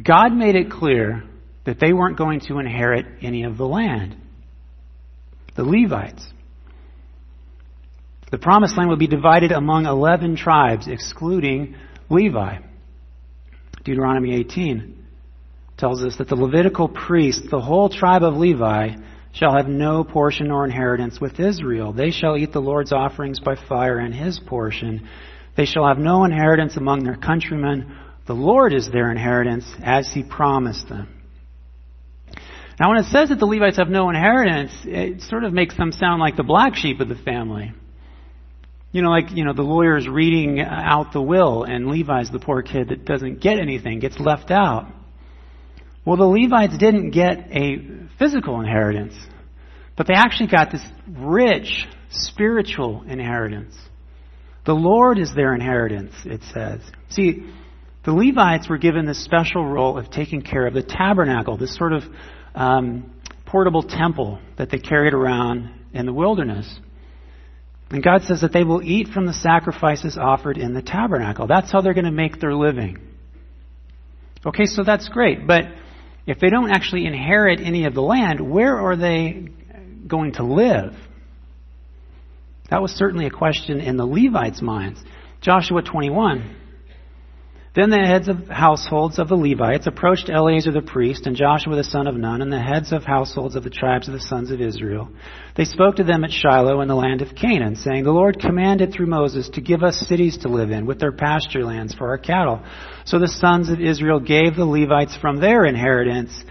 God 0.00 0.32
made 0.34 0.54
it 0.54 0.70
clear 0.70 1.24
that 1.64 1.80
they 1.80 1.94
weren't 1.94 2.18
going 2.18 2.40
to 2.48 2.58
inherit 2.58 3.06
any 3.22 3.44
of 3.44 3.56
the 3.56 3.64
land. 3.64 4.14
The 5.56 5.64
Levites. 5.64 6.24
The 8.30 8.38
promised 8.38 8.76
land 8.76 8.90
would 8.90 8.98
be 8.98 9.06
divided 9.06 9.52
among 9.52 9.86
11 9.86 10.36
tribes, 10.36 10.86
excluding 10.86 11.76
Levi. 12.10 12.58
Deuteronomy 13.84 14.34
18 14.34 15.06
tells 15.78 16.04
us 16.04 16.18
that 16.18 16.28
the 16.28 16.36
Levitical 16.36 16.88
priests, 16.88 17.48
the 17.50 17.60
whole 17.60 17.88
tribe 17.88 18.22
of 18.22 18.36
Levi, 18.36 18.96
shall 19.34 19.56
have 19.56 19.68
no 19.68 20.04
portion 20.04 20.50
or 20.50 20.64
inheritance 20.64 21.20
with 21.20 21.40
Israel. 21.40 21.92
They 21.92 22.10
shall 22.10 22.36
eat 22.36 22.52
the 22.52 22.60
Lord's 22.60 22.92
offerings 22.92 23.40
by 23.40 23.56
fire 23.56 23.98
and 23.98 24.14
his 24.14 24.38
portion. 24.38 25.08
They 25.56 25.66
shall 25.66 25.86
have 25.86 25.98
no 25.98 26.24
inheritance 26.24 26.76
among 26.76 27.04
their 27.04 27.16
countrymen. 27.16 27.96
The 28.26 28.34
Lord 28.34 28.72
is 28.72 28.90
their 28.90 29.10
inheritance, 29.10 29.66
as 29.82 30.10
he 30.12 30.22
promised 30.22 30.88
them. 30.88 31.08
Now, 32.80 32.90
when 32.90 32.98
it 32.98 33.06
says 33.06 33.28
that 33.28 33.38
the 33.38 33.46
Levites 33.46 33.76
have 33.76 33.88
no 33.88 34.08
inheritance, 34.08 34.72
it 34.84 35.22
sort 35.22 35.44
of 35.44 35.52
makes 35.52 35.76
them 35.76 35.92
sound 35.92 36.20
like 36.20 36.36
the 36.36 36.42
black 36.42 36.74
sheep 36.74 37.00
of 37.00 37.08
the 37.08 37.14
family. 37.14 37.72
You 38.90 39.02
know, 39.02 39.10
like, 39.10 39.32
you 39.32 39.44
know, 39.44 39.52
the 39.52 39.62
lawyer's 39.62 40.08
reading 40.08 40.60
out 40.60 41.12
the 41.12 41.22
will, 41.22 41.64
and 41.64 41.88
Levi's 41.88 42.30
the 42.30 42.38
poor 42.38 42.62
kid 42.62 42.88
that 42.88 43.04
doesn't 43.04 43.40
get 43.40 43.58
anything, 43.58 43.98
gets 43.98 44.18
left 44.18 44.50
out. 44.50 44.86
Well, 46.04 46.16
the 46.16 46.24
Levites 46.24 46.76
didn't 46.76 47.10
get 47.10 47.50
a 47.50 47.78
physical 48.18 48.60
inheritance, 48.60 49.14
but 49.96 50.06
they 50.06 50.14
actually 50.14 50.48
got 50.48 50.70
this 50.70 50.84
rich 51.08 51.86
spiritual 52.10 53.04
inheritance. 53.08 53.74
The 54.66 54.74
Lord 54.74 55.18
is 55.18 55.34
their 55.34 55.54
inheritance, 55.54 56.12
it 56.24 56.42
says. 56.52 56.80
See, 57.10 57.46
the 58.04 58.12
Levites 58.12 58.68
were 58.68 58.78
given 58.78 59.06
this 59.06 59.24
special 59.24 59.64
role 59.64 59.98
of 59.98 60.10
taking 60.10 60.42
care 60.42 60.66
of 60.66 60.74
the 60.74 60.82
tabernacle, 60.82 61.56
this 61.56 61.76
sort 61.76 61.92
of 61.92 62.02
um, 62.54 63.12
portable 63.46 63.82
temple 63.82 64.40
that 64.58 64.70
they 64.70 64.78
carried 64.78 65.14
around 65.14 65.70
in 65.92 66.06
the 66.06 66.12
wilderness. 66.12 66.78
And 67.90 68.02
God 68.02 68.22
says 68.22 68.40
that 68.40 68.52
they 68.52 68.64
will 68.64 68.82
eat 68.82 69.08
from 69.08 69.26
the 69.26 69.32
sacrifices 69.32 70.18
offered 70.18 70.58
in 70.58 70.74
the 70.74 70.82
tabernacle. 70.82 71.46
That's 71.46 71.70
how 71.70 71.80
they're 71.80 71.94
going 71.94 72.04
to 72.06 72.10
make 72.10 72.40
their 72.40 72.54
living. 72.54 72.98
Okay, 74.44 74.66
so 74.66 74.82
that's 74.82 75.08
great. 75.08 75.46
But 75.46 75.64
if 76.26 76.38
they 76.38 76.48
don't 76.48 76.70
actually 76.70 77.06
inherit 77.06 77.60
any 77.60 77.84
of 77.84 77.94
the 77.94 78.02
land, 78.02 78.40
where 78.40 78.78
are 78.78 78.96
they 78.96 79.48
going 80.06 80.32
to 80.32 80.42
live? 80.42 80.94
That 82.70 82.80
was 82.80 82.92
certainly 82.92 83.26
a 83.26 83.30
question 83.30 83.80
in 83.80 83.96
the 83.96 84.06
Levites' 84.06 84.62
minds. 84.62 85.02
Joshua 85.40 85.82
21. 85.82 86.56
Then 87.74 87.90
the 87.90 87.98
heads 87.98 88.28
of 88.28 88.46
households 88.46 89.18
of 89.18 89.28
the 89.28 89.34
Levites 89.34 89.88
approached 89.88 90.30
Eleazar 90.30 90.70
the 90.70 90.80
priest 90.80 91.26
and 91.26 91.34
Joshua 91.34 91.74
the 91.74 91.82
son 91.82 92.06
of 92.06 92.14
Nun 92.14 92.40
and 92.40 92.52
the 92.52 92.62
heads 92.62 92.92
of 92.92 93.02
households 93.02 93.56
of 93.56 93.64
the 93.64 93.70
tribes 93.70 94.06
of 94.06 94.14
the 94.14 94.20
sons 94.20 94.52
of 94.52 94.60
Israel. 94.60 95.08
They 95.56 95.64
spoke 95.64 95.96
to 95.96 96.04
them 96.04 96.22
at 96.22 96.30
Shiloh 96.30 96.82
in 96.82 96.88
the 96.88 96.94
land 96.94 97.20
of 97.20 97.34
Canaan, 97.34 97.74
saying, 97.74 98.04
The 98.04 98.12
Lord 98.12 98.38
commanded 98.38 98.92
through 98.92 99.08
Moses 99.08 99.48
to 99.54 99.60
give 99.60 99.82
us 99.82 100.06
cities 100.06 100.38
to 100.38 100.48
live 100.48 100.70
in 100.70 100.86
with 100.86 101.00
their 101.00 101.10
pasture 101.10 101.64
lands 101.64 101.92
for 101.92 102.10
our 102.10 102.18
cattle. 102.18 102.62
So 103.06 103.18
the 103.18 103.26
sons 103.26 103.68
of 103.68 103.80
Israel 103.80 104.20
gave 104.20 104.54
the 104.54 104.64
Levites 104.64 105.16
from 105.16 105.40
their 105.40 105.64
inheritance 105.64 106.44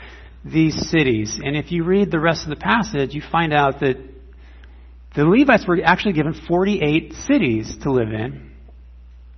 these 0.43 0.89
cities. 0.89 1.39
And 1.41 1.55
if 1.55 1.71
you 1.71 1.85
read 1.85 2.11
the 2.11 2.19
rest 2.19 2.43
of 2.43 2.49
the 2.49 2.57
passage, 2.57 3.13
you 3.13 3.21
find 3.31 3.53
out 3.53 3.79
that 3.79 3.95
the 5.15 5.23
Levites 5.23 5.65
were 5.65 5.79
actually 5.85 6.13
given 6.13 6.33
48 6.33 7.13
cities 7.13 7.77
to 7.83 7.93
live 7.93 8.09
in 8.09 8.52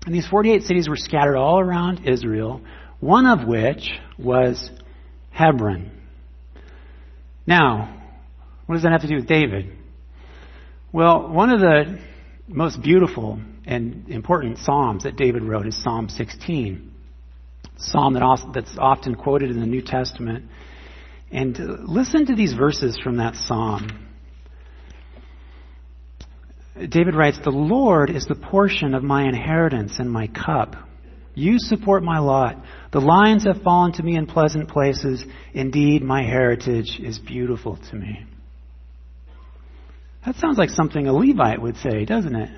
and 0.05 0.13
these 0.13 0.27
48 0.27 0.63
cities 0.63 0.87
were 0.87 0.95
scattered 0.95 1.35
all 1.35 1.59
around 1.59 2.07
Israel, 2.07 2.61
one 2.99 3.25
of 3.25 3.47
which 3.47 3.89
was 4.17 4.69
Hebron. 5.31 5.91
Now, 7.47 8.03
what 8.65 8.75
does 8.75 8.83
that 8.83 8.91
have 8.91 9.01
to 9.01 9.07
do 9.07 9.15
with 9.15 9.27
David? 9.27 9.71
Well, 10.91 11.29
one 11.29 11.49
of 11.49 11.59
the 11.59 11.99
most 12.47 12.81
beautiful 12.81 13.39
and 13.65 14.07
important 14.09 14.59
psalms 14.59 15.03
that 15.03 15.15
David 15.15 15.43
wrote 15.43 15.67
is 15.67 15.81
Psalm 15.83 16.09
16. 16.09 16.91
Psalm 17.77 18.13
that 18.13 18.51
that's 18.53 18.77
often 18.77 19.15
quoted 19.15 19.51
in 19.51 19.59
the 19.59 19.65
New 19.65 19.81
Testament. 19.81 20.45
And 21.31 21.59
uh, 21.59 21.77
listen 21.81 22.27
to 22.27 22.35
these 22.35 22.53
verses 22.53 22.97
from 23.03 23.17
that 23.17 23.35
psalm. 23.35 24.04
David 26.75 27.15
writes, 27.15 27.39
The 27.43 27.51
Lord 27.51 28.09
is 28.09 28.25
the 28.25 28.35
portion 28.35 28.93
of 28.93 29.03
my 29.03 29.23
inheritance 29.23 29.93
and 29.97 30.11
my 30.11 30.27
cup. 30.27 30.75
You 31.33 31.55
support 31.57 32.03
my 32.03 32.19
lot. 32.19 32.63
The 32.91 33.01
lines 33.01 33.45
have 33.45 33.61
fallen 33.61 33.93
to 33.93 34.03
me 34.03 34.15
in 34.15 34.25
pleasant 34.25 34.69
places. 34.69 35.23
Indeed, 35.53 36.01
my 36.01 36.23
heritage 36.23 36.99
is 37.01 37.19
beautiful 37.19 37.77
to 37.89 37.95
me. 37.95 38.25
That 40.25 40.35
sounds 40.35 40.57
like 40.57 40.69
something 40.69 41.07
a 41.07 41.13
Levite 41.13 41.61
would 41.61 41.77
say, 41.77 42.05
doesn't 42.05 42.35
it? 42.35 42.49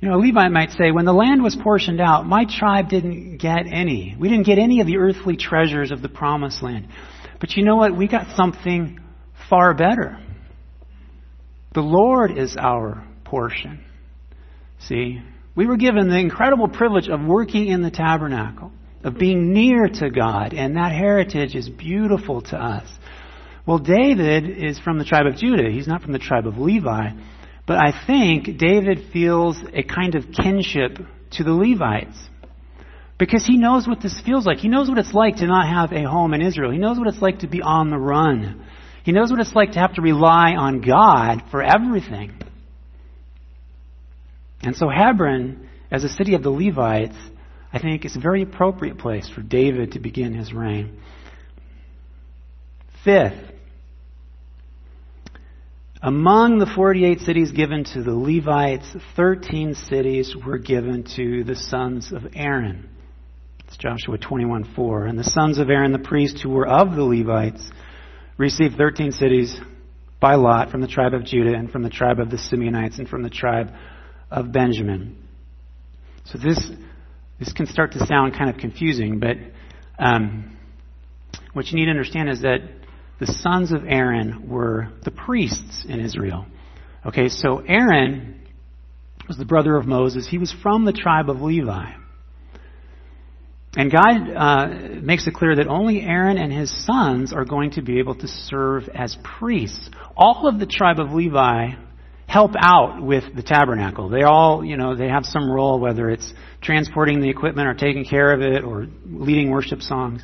You 0.00 0.08
know, 0.08 0.16
a 0.16 0.20
Levite 0.20 0.52
might 0.52 0.70
say, 0.70 0.92
when 0.92 1.04
the 1.04 1.12
land 1.12 1.42
was 1.42 1.56
portioned 1.56 2.00
out, 2.00 2.26
my 2.26 2.46
tribe 2.48 2.88
didn't 2.88 3.38
get 3.38 3.66
any. 3.66 4.16
We 4.18 4.28
didn't 4.28 4.46
get 4.46 4.58
any 4.58 4.80
of 4.80 4.86
the 4.86 4.98
earthly 4.98 5.36
treasures 5.36 5.90
of 5.90 6.02
the 6.02 6.08
promised 6.08 6.62
land. 6.62 6.88
But 7.40 7.52
you 7.52 7.64
know 7.64 7.76
what? 7.76 7.96
We 7.96 8.08
got 8.08 8.36
something 8.36 9.00
far 9.48 9.74
better. 9.74 10.20
The 11.76 11.82
Lord 11.82 12.38
is 12.38 12.56
our 12.58 13.06
portion. 13.22 13.84
See, 14.78 15.20
we 15.54 15.66
were 15.66 15.76
given 15.76 16.08
the 16.08 16.16
incredible 16.16 16.68
privilege 16.68 17.10
of 17.10 17.20
working 17.20 17.66
in 17.66 17.82
the 17.82 17.90
tabernacle, 17.90 18.72
of 19.04 19.18
being 19.18 19.52
near 19.52 19.86
to 19.86 20.08
God, 20.08 20.54
and 20.54 20.78
that 20.78 20.92
heritage 20.92 21.54
is 21.54 21.68
beautiful 21.68 22.40
to 22.40 22.56
us. 22.56 22.88
Well, 23.66 23.78
David 23.78 24.48
is 24.48 24.78
from 24.78 24.98
the 24.98 25.04
tribe 25.04 25.26
of 25.26 25.36
Judah. 25.36 25.68
He's 25.70 25.86
not 25.86 26.00
from 26.00 26.12
the 26.12 26.18
tribe 26.18 26.46
of 26.46 26.56
Levi. 26.56 27.10
But 27.66 27.76
I 27.76 27.92
think 28.06 28.56
David 28.56 29.12
feels 29.12 29.58
a 29.74 29.82
kind 29.82 30.14
of 30.14 30.32
kinship 30.32 30.96
to 31.32 31.44
the 31.44 31.52
Levites. 31.52 32.16
Because 33.18 33.44
he 33.44 33.58
knows 33.58 33.86
what 33.86 34.00
this 34.00 34.18
feels 34.24 34.46
like. 34.46 34.60
He 34.60 34.68
knows 34.68 34.88
what 34.88 34.96
it's 34.96 35.12
like 35.12 35.36
to 35.36 35.46
not 35.46 35.68
have 35.68 35.92
a 35.92 36.08
home 36.08 36.32
in 36.32 36.40
Israel. 36.40 36.72
He 36.72 36.78
knows 36.78 36.98
what 36.98 37.08
it's 37.08 37.20
like 37.20 37.40
to 37.40 37.48
be 37.48 37.60
on 37.60 37.90
the 37.90 37.98
run. 37.98 38.64
He 39.06 39.12
knows 39.12 39.30
what 39.30 39.38
it's 39.38 39.54
like 39.54 39.70
to 39.72 39.78
have 39.78 39.94
to 39.94 40.02
rely 40.02 40.56
on 40.56 40.80
God 40.80 41.44
for 41.52 41.62
everything. 41.62 42.32
And 44.62 44.74
so 44.74 44.88
Hebron, 44.88 45.68
as 45.92 46.02
a 46.02 46.08
city 46.08 46.34
of 46.34 46.42
the 46.42 46.50
Levites, 46.50 47.14
I 47.72 47.78
think 47.78 48.04
is 48.04 48.16
a 48.16 48.18
very 48.18 48.42
appropriate 48.42 48.98
place 48.98 49.28
for 49.28 49.42
David 49.42 49.92
to 49.92 50.00
begin 50.00 50.34
his 50.34 50.52
reign. 50.52 50.98
Fifth, 53.04 53.52
among 56.02 56.58
the 56.58 56.66
48 56.66 57.20
cities 57.20 57.52
given 57.52 57.84
to 57.84 58.02
the 58.02 58.12
Levites, 58.12 58.88
13 59.14 59.76
cities 59.76 60.34
were 60.34 60.58
given 60.58 61.04
to 61.14 61.44
the 61.44 61.54
sons 61.54 62.10
of 62.10 62.22
Aaron. 62.34 62.88
It's 63.68 63.76
Joshua 63.76 64.18
21:4. 64.18 65.06
And 65.08 65.16
the 65.16 65.22
sons 65.22 65.58
of 65.58 65.70
Aaron 65.70 65.92
the 65.92 66.00
priest 66.00 66.40
who 66.42 66.50
were 66.50 66.66
of 66.66 66.96
the 66.96 67.04
Levites 67.04 67.70
received 68.38 68.76
13 68.76 69.12
cities 69.12 69.58
by 70.20 70.34
lot 70.34 70.70
from 70.70 70.80
the 70.80 70.86
tribe 70.86 71.14
of 71.14 71.24
Judah 71.24 71.54
and 71.54 71.70
from 71.70 71.82
the 71.82 71.90
tribe 71.90 72.18
of 72.18 72.30
the 72.30 72.36
Simeonites 72.36 72.98
and 72.98 73.08
from 73.08 73.22
the 73.22 73.30
tribe 73.30 73.70
of 74.30 74.52
Benjamin. 74.52 75.22
So 76.24 76.38
this 76.38 76.58
this 77.38 77.52
can 77.52 77.66
start 77.66 77.92
to 77.92 78.06
sound 78.06 78.32
kind 78.36 78.48
of 78.48 78.56
confusing, 78.56 79.20
but 79.20 79.36
um, 79.98 80.56
what 81.52 81.66
you 81.66 81.76
need 81.76 81.84
to 81.84 81.90
understand 81.90 82.30
is 82.30 82.40
that 82.42 82.60
the 83.20 83.26
sons 83.26 83.72
of 83.72 83.84
Aaron 83.86 84.48
were 84.48 84.88
the 85.04 85.10
priests 85.10 85.84
in 85.86 86.00
Israel. 86.00 86.46
Okay, 87.04 87.28
so 87.28 87.58
Aaron 87.58 88.40
was 89.28 89.36
the 89.36 89.44
brother 89.44 89.76
of 89.76 89.86
Moses. 89.86 90.26
He 90.28 90.38
was 90.38 90.54
from 90.62 90.84
the 90.84 90.92
tribe 90.92 91.28
of 91.28 91.40
Levi. 91.40 91.92
And 93.76 93.92
God 93.92 94.32
uh, 94.34 94.66
makes 95.02 95.26
it 95.26 95.34
clear 95.34 95.56
that 95.56 95.66
only 95.66 96.00
Aaron 96.00 96.38
and 96.38 96.50
his 96.50 96.72
sons 96.86 97.34
are 97.34 97.44
going 97.44 97.72
to 97.72 97.82
be 97.82 97.98
able 97.98 98.14
to 98.14 98.26
serve 98.26 98.88
as 98.94 99.16
priests. 99.22 99.90
All 100.16 100.48
of 100.48 100.58
the 100.58 100.64
tribe 100.64 100.98
of 100.98 101.12
Levi 101.12 101.72
help 102.26 102.52
out 102.58 103.02
with 103.02 103.24
the 103.36 103.42
tabernacle. 103.42 104.08
They 104.08 104.22
all, 104.22 104.64
you 104.64 104.78
know, 104.78 104.96
they 104.96 105.08
have 105.08 105.26
some 105.26 105.50
role, 105.50 105.78
whether 105.78 106.08
it's 106.08 106.32
transporting 106.62 107.20
the 107.20 107.28
equipment 107.28 107.68
or 107.68 107.74
taking 107.74 108.06
care 108.06 108.32
of 108.32 108.40
it 108.40 108.64
or 108.64 108.86
leading 109.04 109.50
worship 109.50 109.82
songs. 109.82 110.22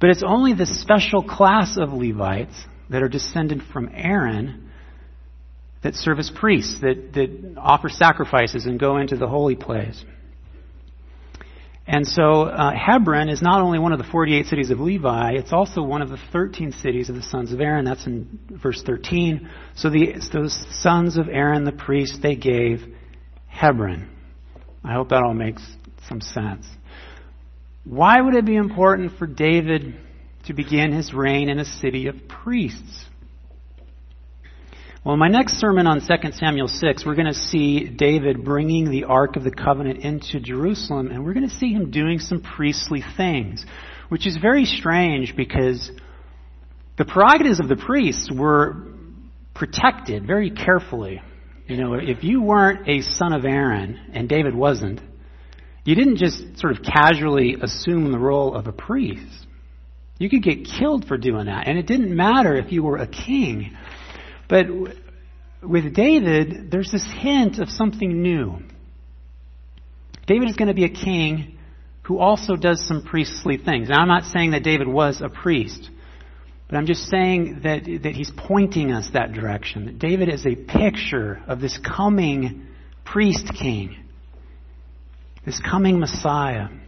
But 0.00 0.10
it's 0.10 0.22
only 0.22 0.54
this 0.54 0.80
special 0.80 1.22
class 1.22 1.76
of 1.76 1.92
Levites 1.92 2.54
that 2.90 3.02
are 3.02 3.08
descended 3.08 3.62
from 3.72 3.90
Aaron 3.92 4.70
that 5.82 5.94
serve 5.96 6.20
as 6.20 6.30
priests, 6.30 6.80
that, 6.80 7.12
that 7.14 7.56
offer 7.58 7.88
sacrifices 7.88 8.66
and 8.66 8.78
go 8.78 8.98
into 8.98 9.16
the 9.16 9.26
holy 9.26 9.56
place. 9.56 10.04
And 11.86 12.06
so 12.06 12.44
uh, 12.44 12.72
Hebron 12.72 13.28
is 13.28 13.42
not 13.42 13.60
only 13.60 13.78
one 13.78 13.92
of 13.92 13.98
the 13.98 14.04
48 14.04 14.46
cities 14.46 14.70
of 14.70 14.78
Levi, 14.78 15.32
it's 15.32 15.52
also 15.52 15.82
one 15.82 16.00
of 16.00 16.10
the 16.10 16.18
13 16.32 16.72
cities 16.72 17.08
of 17.08 17.16
the 17.16 17.22
sons 17.22 17.52
of 17.52 17.60
Aaron. 17.60 17.84
That's 17.84 18.06
in 18.06 18.38
verse 18.62 18.82
13. 18.82 19.48
So 19.74 19.90
the, 19.90 20.20
sons 20.70 21.16
of 21.16 21.28
Aaron, 21.28 21.64
the 21.64 21.72
priest, 21.72 22.20
they 22.22 22.36
gave 22.36 22.82
Hebron. 23.48 24.08
I 24.84 24.94
hope 24.94 25.08
that 25.08 25.22
all 25.22 25.34
makes 25.34 25.62
some 26.08 26.20
sense. 26.20 26.66
Why 27.84 28.20
would 28.20 28.34
it 28.34 28.46
be 28.46 28.56
important 28.56 29.18
for 29.18 29.26
David 29.26 29.96
to 30.46 30.54
begin 30.54 30.92
his 30.92 31.12
reign 31.12 31.48
in 31.48 31.58
a 31.58 31.64
city 31.64 32.06
of 32.06 32.28
priests? 32.28 33.06
Well, 35.04 35.14
in 35.14 35.18
my 35.18 35.26
next 35.26 35.58
sermon 35.58 35.88
on 35.88 36.00
2 36.00 36.06
Samuel 36.34 36.68
6, 36.68 37.04
we're 37.04 37.16
going 37.16 37.26
to 37.26 37.34
see 37.34 37.88
David 37.88 38.44
bringing 38.44 38.88
the 38.88 39.02
Ark 39.02 39.34
of 39.34 39.42
the 39.42 39.50
Covenant 39.50 40.04
into 40.04 40.38
Jerusalem, 40.38 41.08
and 41.08 41.24
we're 41.24 41.32
going 41.32 41.48
to 41.48 41.56
see 41.56 41.72
him 41.72 41.90
doing 41.90 42.20
some 42.20 42.40
priestly 42.40 43.02
things, 43.16 43.66
which 44.10 44.28
is 44.28 44.36
very 44.36 44.64
strange 44.64 45.34
because 45.34 45.90
the 46.98 47.04
prerogatives 47.04 47.58
of 47.58 47.66
the 47.66 47.74
priests 47.74 48.30
were 48.32 48.76
protected 49.54 50.24
very 50.24 50.52
carefully. 50.52 51.20
You 51.66 51.78
know, 51.78 51.94
if 51.94 52.22
you 52.22 52.40
weren't 52.40 52.88
a 52.88 53.02
son 53.02 53.32
of 53.32 53.44
Aaron, 53.44 53.98
and 54.12 54.28
David 54.28 54.54
wasn't, 54.54 55.00
you 55.84 55.96
didn't 55.96 56.18
just 56.18 56.60
sort 56.60 56.78
of 56.78 56.84
casually 56.84 57.56
assume 57.60 58.12
the 58.12 58.20
role 58.20 58.54
of 58.54 58.68
a 58.68 58.72
priest. 58.72 59.48
You 60.18 60.30
could 60.30 60.44
get 60.44 60.64
killed 60.64 61.08
for 61.08 61.18
doing 61.18 61.46
that, 61.46 61.66
and 61.66 61.76
it 61.76 61.88
didn't 61.88 62.14
matter 62.14 62.54
if 62.54 62.70
you 62.70 62.84
were 62.84 62.98
a 62.98 63.08
king. 63.08 63.76
But 64.52 64.66
with 65.62 65.94
David, 65.94 66.70
there's 66.70 66.92
this 66.92 67.10
hint 67.10 67.58
of 67.58 67.70
something 67.70 68.20
new. 68.20 68.58
David 70.26 70.50
is 70.50 70.56
going 70.56 70.68
to 70.68 70.74
be 70.74 70.84
a 70.84 70.90
king 70.90 71.56
who 72.02 72.18
also 72.18 72.56
does 72.56 72.86
some 72.86 73.02
priestly 73.02 73.56
things. 73.56 73.88
Now, 73.88 74.02
I'm 74.02 74.08
not 74.08 74.24
saying 74.24 74.50
that 74.50 74.62
David 74.62 74.88
was 74.88 75.22
a 75.22 75.30
priest, 75.30 75.88
but 76.68 76.76
I'm 76.76 76.84
just 76.84 77.06
saying 77.06 77.60
that, 77.64 77.84
that 78.02 78.12
he's 78.12 78.30
pointing 78.36 78.92
us 78.92 79.08
that 79.14 79.32
direction. 79.32 79.86
That 79.86 79.98
David 79.98 80.28
is 80.28 80.44
a 80.44 80.54
picture 80.54 81.42
of 81.48 81.62
this 81.62 81.78
coming 81.78 82.66
priest 83.06 83.52
king, 83.58 84.04
this 85.46 85.58
coming 85.60 85.98
Messiah. 85.98 86.66
And 86.66 86.80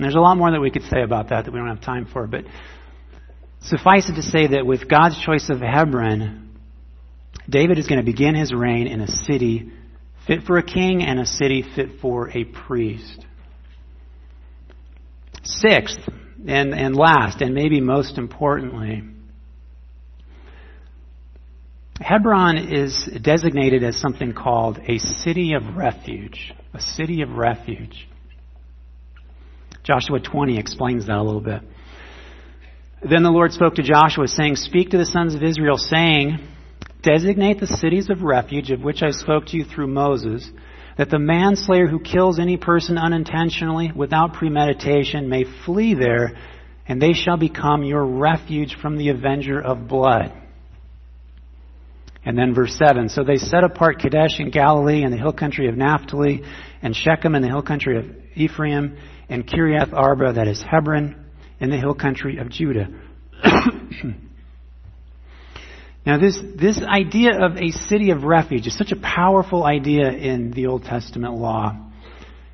there's 0.00 0.16
a 0.16 0.20
lot 0.20 0.36
more 0.36 0.50
that 0.50 0.60
we 0.60 0.72
could 0.72 0.86
say 0.90 1.02
about 1.04 1.28
that 1.28 1.44
that 1.44 1.52
we 1.52 1.60
don't 1.60 1.68
have 1.68 1.82
time 1.82 2.06
for, 2.12 2.26
but 2.26 2.46
suffice 3.62 4.08
it 4.08 4.16
to 4.16 4.22
say 4.22 4.48
that 4.48 4.66
with 4.66 4.88
God's 4.88 5.20
choice 5.20 5.50
of 5.50 5.60
Hebron, 5.60 6.46
David 7.48 7.78
is 7.78 7.86
going 7.86 7.98
to 7.98 8.04
begin 8.04 8.34
his 8.34 8.52
reign 8.52 8.86
in 8.86 9.00
a 9.00 9.08
city 9.08 9.72
fit 10.26 10.42
for 10.42 10.58
a 10.58 10.62
king 10.62 11.02
and 11.02 11.18
a 11.18 11.26
city 11.26 11.64
fit 11.74 12.00
for 12.00 12.30
a 12.30 12.44
priest. 12.44 13.24
Sixth, 15.42 15.98
and, 16.46 16.74
and 16.74 16.94
last, 16.94 17.40
and 17.40 17.54
maybe 17.54 17.80
most 17.80 18.18
importantly, 18.18 19.02
Hebron 22.00 22.58
is 22.58 23.08
designated 23.22 23.82
as 23.82 23.96
something 23.96 24.32
called 24.32 24.78
a 24.86 24.98
city 24.98 25.54
of 25.54 25.76
refuge. 25.76 26.52
A 26.74 26.80
city 26.80 27.22
of 27.22 27.30
refuge. 27.30 28.06
Joshua 29.82 30.20
20 30.20 30.58
explains 30.58 31.06
that 31.06 31.16
a 31.16 31.22
little 31.22 31.40
bit. 31.40 31.62
Then 33.02 33.22
the 33.22 33.30
Lord 33.30 33.52
spoke 33.52 33.76
to 33.76 33.82
Joshua, 33.82 34.28
saying, 34.28 34.56
Speak 34.56 34.90
to 34.90 34.98
the 34.98 35.06
sons 35.06 35.34
of 35.34 35.42
Israel, 35.42 35.76
saying, 35.76 36.38
Designate 37.02 37.60
the 37.60 37.66
cities 37.66 38.10
of 38.10 38.22
refuge 38.22 38.70
of 38.70 38.82
which 38.82 39.02
I 39.02 39.10
spoke 39.10 39.46
to 39.46 39.56
you 39.56 39.64
through 39.64 39.86
Moses, 39.86 40.50
that 40.96 41.10
the 41.10 41.18
manslayer 41.18 41.86
who 41.86 42.00
kills 42.00 42.40
any 42.40 42.56
person 42.56 42.98
unintentionally 42.98 43.92
without 43.94 44.34
premeditation 44.34 45.28
may 45.28 45.44
flee 45.64 45.94
there, 45.94 46.36
and 46.88 47.00
they 47.00 47.12
shall 47.12 47.36
become 47.36 47.84
your 47.84 48.04
refuge 48.04 48.76
from 48.82 48.96
the 48.96 49.10
avenger 49.10 49.60
of 49.60 49.86
blood. 49.86 50.32
And 52.24 52.36
then 52.36 52.52
verse 52.52 52.76
7 52.76 53.10
So 53.10 53.22
they 53.22 53.36
set 53.36 53.62
apart 53.62 54.00
Kadesh 54.00 54.40
in 54.40 54.50
Galilee 54.50 55.04
and 55.04 55.12
the 55.12 55.18
hill 55.18 55.32
country 55.32 55.68
of 55.68 55.76
Naphtali, 55.76 56.42
and 56.82 56.96
Shechem 56.96 57.36
in 57.36 57.42
the 57.42 57.48
hill 57.48 57.62
country 57.62 57.96
of 57.96 58.06
Ephraim, 58.34 58.98
and 59.28 59.46
Kiriath 59.46 59.92
Arba, 59.92 60.32
that 60.32 60.48
is 60.48 60.60
Hebron, 60.60 61.14
in 61.60 61.70
the 61.70 61.78
hill 61.78 61.94
country 61.94 62.38
of 62.38 62.50
Judah. 62.50 62.88
Now, 66.08 66.16
this, 66.16 66.40
this 66.56 66.80
idea 66.82 67.38
of 67.38 67.58
a 67.58 67.70
city 67.70 68.12
of 68.12 68.22
refuge 68.22 68.66
is 68.66 68.74
such 68.74 68.92
a 68.92 68.96
powerful 68.96 69.64
idea 69.64 70.10
in 70.10 70.52
the 70.52 70.68
Old 70.68 70.84
Testament 70.84 71.34
law. 71.34 71.76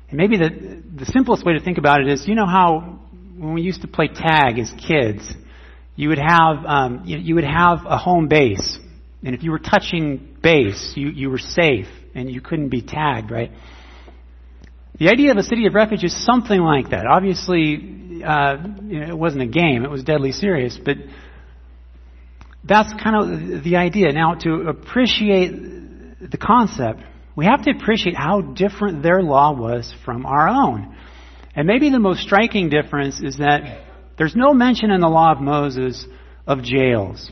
And 0.09 0.17
maybe 0.17 0.35
the, 0.35 0.83
the 0.93 1.05
simplest 1.05 1.45
way 1.45 1.53
to 1.53 1.61
think 1.61 1.77
about 1.77 2.01
it 2.01 2.09
is 2.09 2.27
you 2.27 2.35
know 2.35 2.47
how 2.47 2.99
when 3.37 3.53
we 3.53 3.61
used 3.61 3.83
to 3.83 3.87
play 3.87 4.09
tag 4.09 4.59
as 4.59 4.73
kids, 4.73 5.33
you 5.95 6.09
would 6.09 6.17
have, 6.17 6.65
um, 6.65 7.03
you, 7.05 7.17
you 7.17 7.35
would 7.35 7.45
have 7.45 7.85
a 7.85 7.97
home 7.97 8.27
base. 8.27 8.77
And 9.23 9.33
if 9.33 9.41
you 9.41 9.51
were 9.51 9.59
touching 9.59 10.35
base, 10.43 10.91
you, 10.97 11.07
you 11.07 11.29
were 11.29 11.37
safe 11.37 11.87
and 12.13 12.29
you 12.29 12.41
couldn't 12.41 12.67
be 12.67 12.81
tagged, 12.81 13.31
right? 13.31 13.51
The 14.99 15.07
idea 15.07 15.31
of 15.31 15.37
a 15.37 15.43
city 15.43 15.65
of 15.65 15.75
refuge 15.75 16.03
is 16.03 16.25
something 16.25 16.59
like 16.59 16.89
that. 16.89 17.05
Obviously, 17.05 18.21
uh, 18.21 18.57
you 18.83 18.99
know, 18.99 19.07
it 19.07 19.17
wasn't 19.17 19.43
a 19.43 19.47
game, 19.47 19.85
it 19.85 19.89
was 19.89 20.03
deadly 20.03 20.33
serious, 20.33 20.77
but 20.77 20.97
that's 22.65 22.91
kind 23.01 23.15
of 23.55 23.63
the 23.63 23.75
idea. 23.75 24.11
Now, 24.11 24.33
to 24.33 24.67
appreciate 24.67 25.51
the 26.31 26.37
concept, 26.37 27.01
we 27.35 27.45
have 27.45 27.63
to 27.63 27.71
appreciate 27.71 28.15
how 28.15 28.41
different 28.41 29.03
their 29.03 29.21
law 29.21 29.53
was 29.53 29.93
from 30.03 30.25
our 30.25 30.49
own. 30.49 30.95
And 31.55 31.67
maybe 31.67 31.89
the 31.91 31.99
most 31.99 32.21
striking 32.21 32.69
difference 32.69 33.21
is 33.21 33.37
that 33.37 33.83
there's 34.17 34.35
no 34.35 34.53
mention 34.53 34.89
in 34.89 34.99
the 34.99 35.07
law 35.07 35.31
of 35.31 35.41
Moses 35.41 36.05
of 36.47 36.63
jails, 36.63 37.31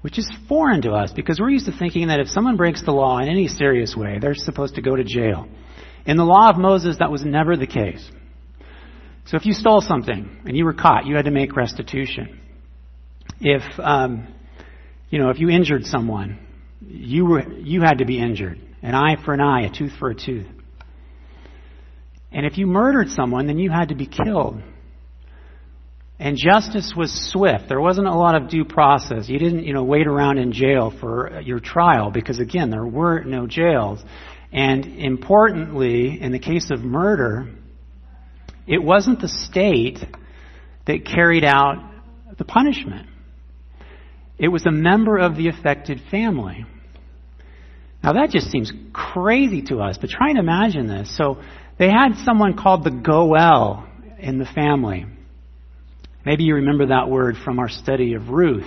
which 0.00 0.18
is 0.18 0.30
foreign 0.48 0.80
to 0.82 0.92
us 0.92 1.12
because 1.12 1.38
we're 1.38 1.50
used 1.50 1.66
to 1.66 1.76
thinking 1.76 2.08
that 2.08 2.20
if 2.20 2.28
someone 2.28 2.56
breaks 2.56 2.82
the 2.82 2.92
law 2.92 3.18
in 3.18 3.28
any 3.28 3.48
serious 3.48 3.94
way, 3.94 4.18
they're 4.18 4.34
supposed 4.34 4.76
to 4.76 4.82
go 4.82 4.96
to 4.96 5.04
jail. 5.04 5.46
In 6.06 6.16
the 6.16 6.24
law 6.24 6.48
of 6.48 6.56
Moses, 6.56 6.96
that 7.00 7.10
was 7.10 7.22
never 7.22 7.56
the 7.56 7.66
case. 7.66 8.10
So 9.26 9.36
if 9.36 9.44
you 9.44 9.52
stole 9.52 9.82
something 9.82 10.40
and 10.46 10.56
you 10.56 10.64
were 10.64 10.72
caught, 10.72 11.04
you 11.04 11.16
had 11.16 11.26
to 11.26 11.30
make 11.30 11.54
restitution 11.54 12.40
if 13.40 13.62
um, 13.78 14.28
you 15.10 15.18
know 15.18 15.30
if 15.30 15.38
you 15.38 15.48
injured 15.48 15.84
someone, 15.84 16.38
you 16.80 17.26
were 17.26 17.48
you 17.52 17.82
had 17.82 17.98
to 17.98 18.04
be 18.04 18.18
injured, 18.18 18.60
an 18.82 18.94
eye 18.94 19.16
for 19.24 19.34
an 19.34 19.40
eye, 19.40 19.62
a 19.62 19.70
tooth 19.70 19.92
for 19.98 20.10
a 20.10 20.14
tooth. 20.14 20.46
And 22.30 22.44
if 22.44 22.58
you 22.58 22.66
murdered 22.66 23.08
someone, 23.10 23.46
then 23.46 23.58
you 23.58 23.70
had 23.70 23.88
to 23.88 23.94
be 23.94 24.06
killed. 24.06 24.62
And 26.20 26.36
justice 26.36 26.92
was 26.96 27.30
swift. 27.32 27.68
There 27.68 27.80
wasn't 27.80 28.08
a 28.08 28.14
lot 28.14 28.34
of 28.34 28.50
due 28.50 28.64
process. 28.64 29.28
You 29.28 29.38
didn't, 29.38 29.64
you 29.64 29.72
know, 29.72 29.84
wait 29.84 30.06
around 30.06 30.38
in 30.38 30.52
jail 30.52 30.92
for 31.00 31.40
your 31.40 31.60
trial 31.60 32.10
because 32.10 32.40
again, 32.40 32.70
there 32.70 32.84
were 32.84 33.22
no 33.22 33.46
jails. 33.46 34.00
And 34.52 34.84
importantly, 34.84 36.20
in 36.20 36.32
the 36.32 36.38
case 36.38 36.70
of 36.70 36.80
murder, 36.80 37.48
it 38.66 38.82
wasn't 38.82 39.20
the 39.20 39.28
state 39.28 39.98
that 40.86 41.04
carried 41.04 41.44
out 41.44 41.76
the 42.36 42.44
punishment. 42.44 43.08
It 44.38 44.48
was 44.48 44.64
a 44.66 44.70
member 44.70 45.18
of 45.18 45.36
the 45.36 45.48
affected 45.48 46.00
family. 46.10 46.64
Now 48.02 48.12
that 48.12 48.30
just 48.30 48.50
seems 48.50 48.72
crazy 48.92 49.62
to 49.62 49.80
us, 49.80 49.98
but 49.98 50.10
try 50.10 50.30
and 50.30 50.38
imagine 50.38 50.86
this. 50.86 51.14
So 51.16 51.42
they 51.78 51.90
had 51.90 52.16
someone 52.24 52.56
called 52.56 52.84
the 52.84 52.90
Goel 52.90 53.86
in 54.18 54.38
the 54.38 54.46
family. 54.46 55.06
Maybe 56.24 56.44
you 56.44 56.56
remember 56.56 56.86
that 56.86 57.08
word 57.08 57.36
from 57.36 57.58
our 57.58 57.68
study 57.68 58.14
of 58.14 58.28
Ruth. 58.28 58.66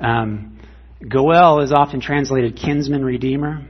Um, 0.00 0.58
Goel 1.06 1.60
is 1.60 1.72
often 1.72 2.00
translated 2.00 2.56
kinsman 2.56 3.04
redeemer. 3.04 3.66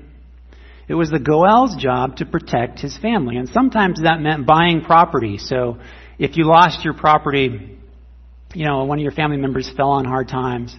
It 0.86 0.94
was 0.94 1.10
the 1.10 1.18
Goel's 1.18 1.76
job 1.76 2.16
to 2.16 2.26
protect 2.26 2.80
his 2.80 2.96
family, 2.98 3.36
and 3.36 3.48
sometimes 3.48 4.02
that 4.02 4.20
meant 4.20 4.46
buying 4.46 4.82
property. 4.82 5.38
So 5.38 5.78
if 6.18 6.36
you 6.36 6.44
lost 6.44 6.84
your 6.84 6.94
property, 6.94 7.78
you 8.54 8.66
know, 8.66 8.84
one 8.84 8.98
of 8.98 9.02
your 9.02 9.12
family 9.12 9.38
members 9.38 9.70
fell 9.74 9.90
on 9.90 10.04
hard 10.04 10.28
times, 10.28 10.76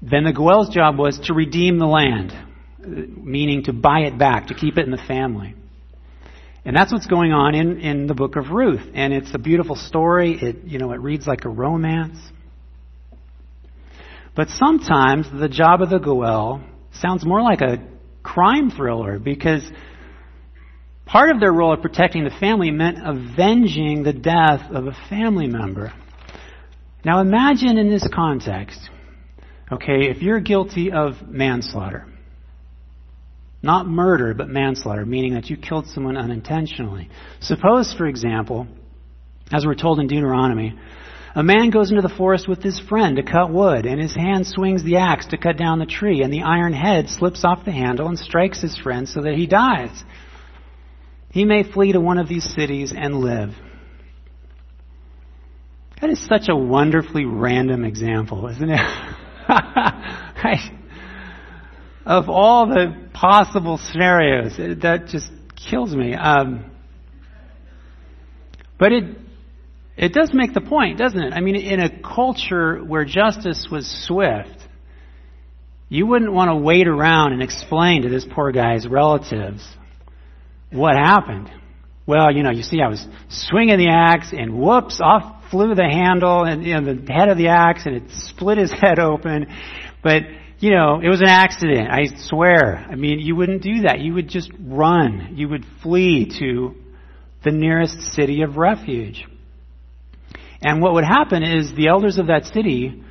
then 0.00 0.24
the 0.24 0.32
Goel's 0.32 0.68
job 0.68 0.98
was 0.98 1.18
to 1.24 1.34
redeem 1.34 1.78
the 1.78 1.86
land, 1.86 2.32
meaning 2.78 3.64
to 3.64 3.72
buy 3.72 4.00
it 4.00 4.18
back, 4.18 4.48
to 4.48 4.54
keep 4.54 4.78
it 4.78 4.84
in 4.84 4.90
the 4.90 5.02
family. 5.08 5.54
And 6.64 6.76
that's 6.76 6.92
what's 6.92 7.06
going 7.06 7.32
on 7.32 7.54
in, 7.54 7.80
in 7.80 8.06
the 8.06 8.14
book 8.14 8.36
of 8.36 8.50
Ruth. 8.50 8.82
And 8.94 9.12
it's 9.12 9.34
a 9.34 9.38
beautiful 9.38 9.74
story. 9.74 10.38
It, 10.40 10.64
you 10.64 10.78
know, 10.78 10.92
it 10.92 11.00
reads 11.00 11.26
like 11.26 11.44
a 11.44 11.48
romance. 11.48 12.18
But 14.36 14.50
sometimes 14.50 15.26
the 15.32 15.48
job 15.48 15.82
of 15.82 15.90
the 15.90 15.98
Goel 15.98 16.62
sounds 16.92 17.24
more 17.24 17.42
like 17.42 17.60
a 17.60 17.78
crime 18.22 18.70
thriller 18.70 19.18
because 19.18 19.68
part 21.06 21.30
of 21.30 21.40
their 21.40 21.52
role 21.52 21.72
of 21.72 21.80
protecting 21.80 22.22
the 22.22 22.36
family 22.38 22.70
meant 22.70 22.98
avenging 23.02 24.02
the 24.02 24.12
death 24.12 24.70
of 24.70 24.86
a 24.86 24.96
family 25.08 25.46
member. 25.46 25.92
Now 27.04 27.20
imagine 27.20 27.78
in 27.78 27.88
this 27.88 28.06
context 28.14 28.78
Okay, 29.70 30.08
if 30.08 30.22
you're 30.22 30.40
guilty 30.40 30.92
of 30.92 31.28
manslaughter, 31.28 32.06
not 33.62 33.86
murder, 33.86 34.34
but 34.34 34.48
manslaughter, 34.48 35.04
meaning 35.04 35.34
that 35.34 35.50
you 35.50 35.56
killed 35.56 35.86
someone 35.88 36.16
unintentionally. 36.16 37.10
Suppose, 37.40 37.92
for 37.92 38.06
example, 38.06 38.66
as 39.52 39.66
we're 39.66 39.74
told 39.74 39.98
in 40.00 40.06
Deuteronomy, 40.06 40.78
a 41.34 41.42
man 41.42 41.70
goes 41.70 41.90
into 41.90 42.02
the 42.02 42.08
forest 42.08 42.48
with 42.48 42.62
his 42.62 42.80
friend 42.80 43.16
to 43.16 43.22
cut 43.22 43.52
wood, 43.52 43.84
and 43.84 44.00
his 44.00 44.14
hand 44.14 44.46
swings 44.46 44.82
the 44.84 44.96
axe 44.96 45.26
to 45.26 45.36
cut 45.36 45.58
down 45.58 45.78
the 45.78 45.86
tree, 45.86 46.22
and 46.22 46.32
the 46.32 46.42
iron 46.42 46.72
head 46.72 47.08
slips 47.08 47.44
off 47.44 47.64
the 47.64 47.72
handle 47.72 48.08
and 48.08 48.18
strikes 48.18 48.62
his 48.62 48.76
friend 48.78 49.08
so 49.08 49.22
that 49.22 49.34
he 49.34 49.46
dies. 49.46 50.02
He 51.30 51.44
may 51.44 51.62
flee 51.62 51.92
to 51.92 52.00
one 52.00 52.18
of 52.18 52.28
these 52.28 52.44
cities 52.54 52.94
and 52.96 53.20
live. 53.20 53.50
That 56.00 56.10
is 56.10 56.24
such 56.26 56.48
a 56.48 56.56
wonderfully 56.56 57.24
random 57.24 57.84
example, 57.84 58.46
isn't 58.48 58.70
it? 58.70 58.80
of 62.06 62.28
all 62.28 62.66
the 62.66 63.08
possible 63.12 63.78
scenarios. 63.78 64.56
That 64.56 65.06
just 65.08 65.30
kills 65.70 65.94
me. 65.94 66.14
Um, 66.14 66.70
but 68.78 68.92
it 68.92 69.04
it 69.96 70.12
does 70.12 70.32
make 70.32 70.54
the 70.54 70.60
point, 70.60 70.98
doesn't 70.98 71.20
it? 71.20 71.32
I 71.32 71.40
mean, 71.40 71.56
in 71.56 71.80
a 71.80 71.90
culture 72.00 72.78
where 72.78 73.04
justice 73.04 73.66
was 73.68 73.84
swift, 74.06 74.56
you 75.88 76.06
wouldn't 76.06 76.32
want 76.32 76.50
to 76.50 76.54
wait 76.54 76.86
around 76.86 77.32
and 77.32 77.42
explain 77.42 78.02
to 78.02 78.08
this 78.08 78.24
poor 78.24 78.52
guy's 78.52 78.86
relatives 78.86 79.66
what 80.70 80.94
happened. 80.94 81.50
Well, 82.06 82.30
you 82.32 82.42
know, 82.42 82.50
you 82.50 82.62
see, 82.62 82.80
I 82.80 82.88
was 82.88 83.04
swinging 83.28 83.78
the 83.78 83.88
axe, 83.88 84.32
and 84.32 84.58
whoops, 84.58 85.00
off 85.02 85.37
flew 85.50 85.74
the 85.74 85.88
handle 85.88 86.44
and 86.44 86.64
you 86.64 86.74
know, 86.74 86.94
the 86.94 87.12
head 87.12 87.28
of 87.28 87.38
the 87.38 87.48
axe, 87.48 87.82
and 87.86 87.96
it 87.96 88.02
split 88.10 88.58
his 88.58 88.72
head 88.80 88.98
open. 88.98 89.46
But 90.02 90.22
you 90.58 90.70
know, 90.70 91.00
it 91.02 91.08
was 91.08 91.20
an 91.20 91.28
accident. 91.28 91.88
I 91.90 92.06
swear. 92.28 92.76
I 92.76 92.96
mean, 92.96 93.20
you 93.20 93.36
wouldn't 93.36 93.62
do 93.62 93.82
that. 93.82 94.00
You 94.00 94.14
would 94.14 94.28
just 94.28 94.50
run. 94.60 95.34
You 95.36 95.48
would 95.48 95.64
flee 95.82 96.32
to 96.40 96.74
the 97.44 97.52
nearest 97.52 98.00
city 98.14 98.42
of 98.42 98.56
refuge. 98.56 99.24
And 100.60 100.82
what 100.82 100.94
would 100.94 101.04
happen 101.04 101.44
is 101.44 101.72
the 101.72 101.86
elders 101.86 102.18
of 102.18 102.26
that 102.26 102.46
city 102.46 103.04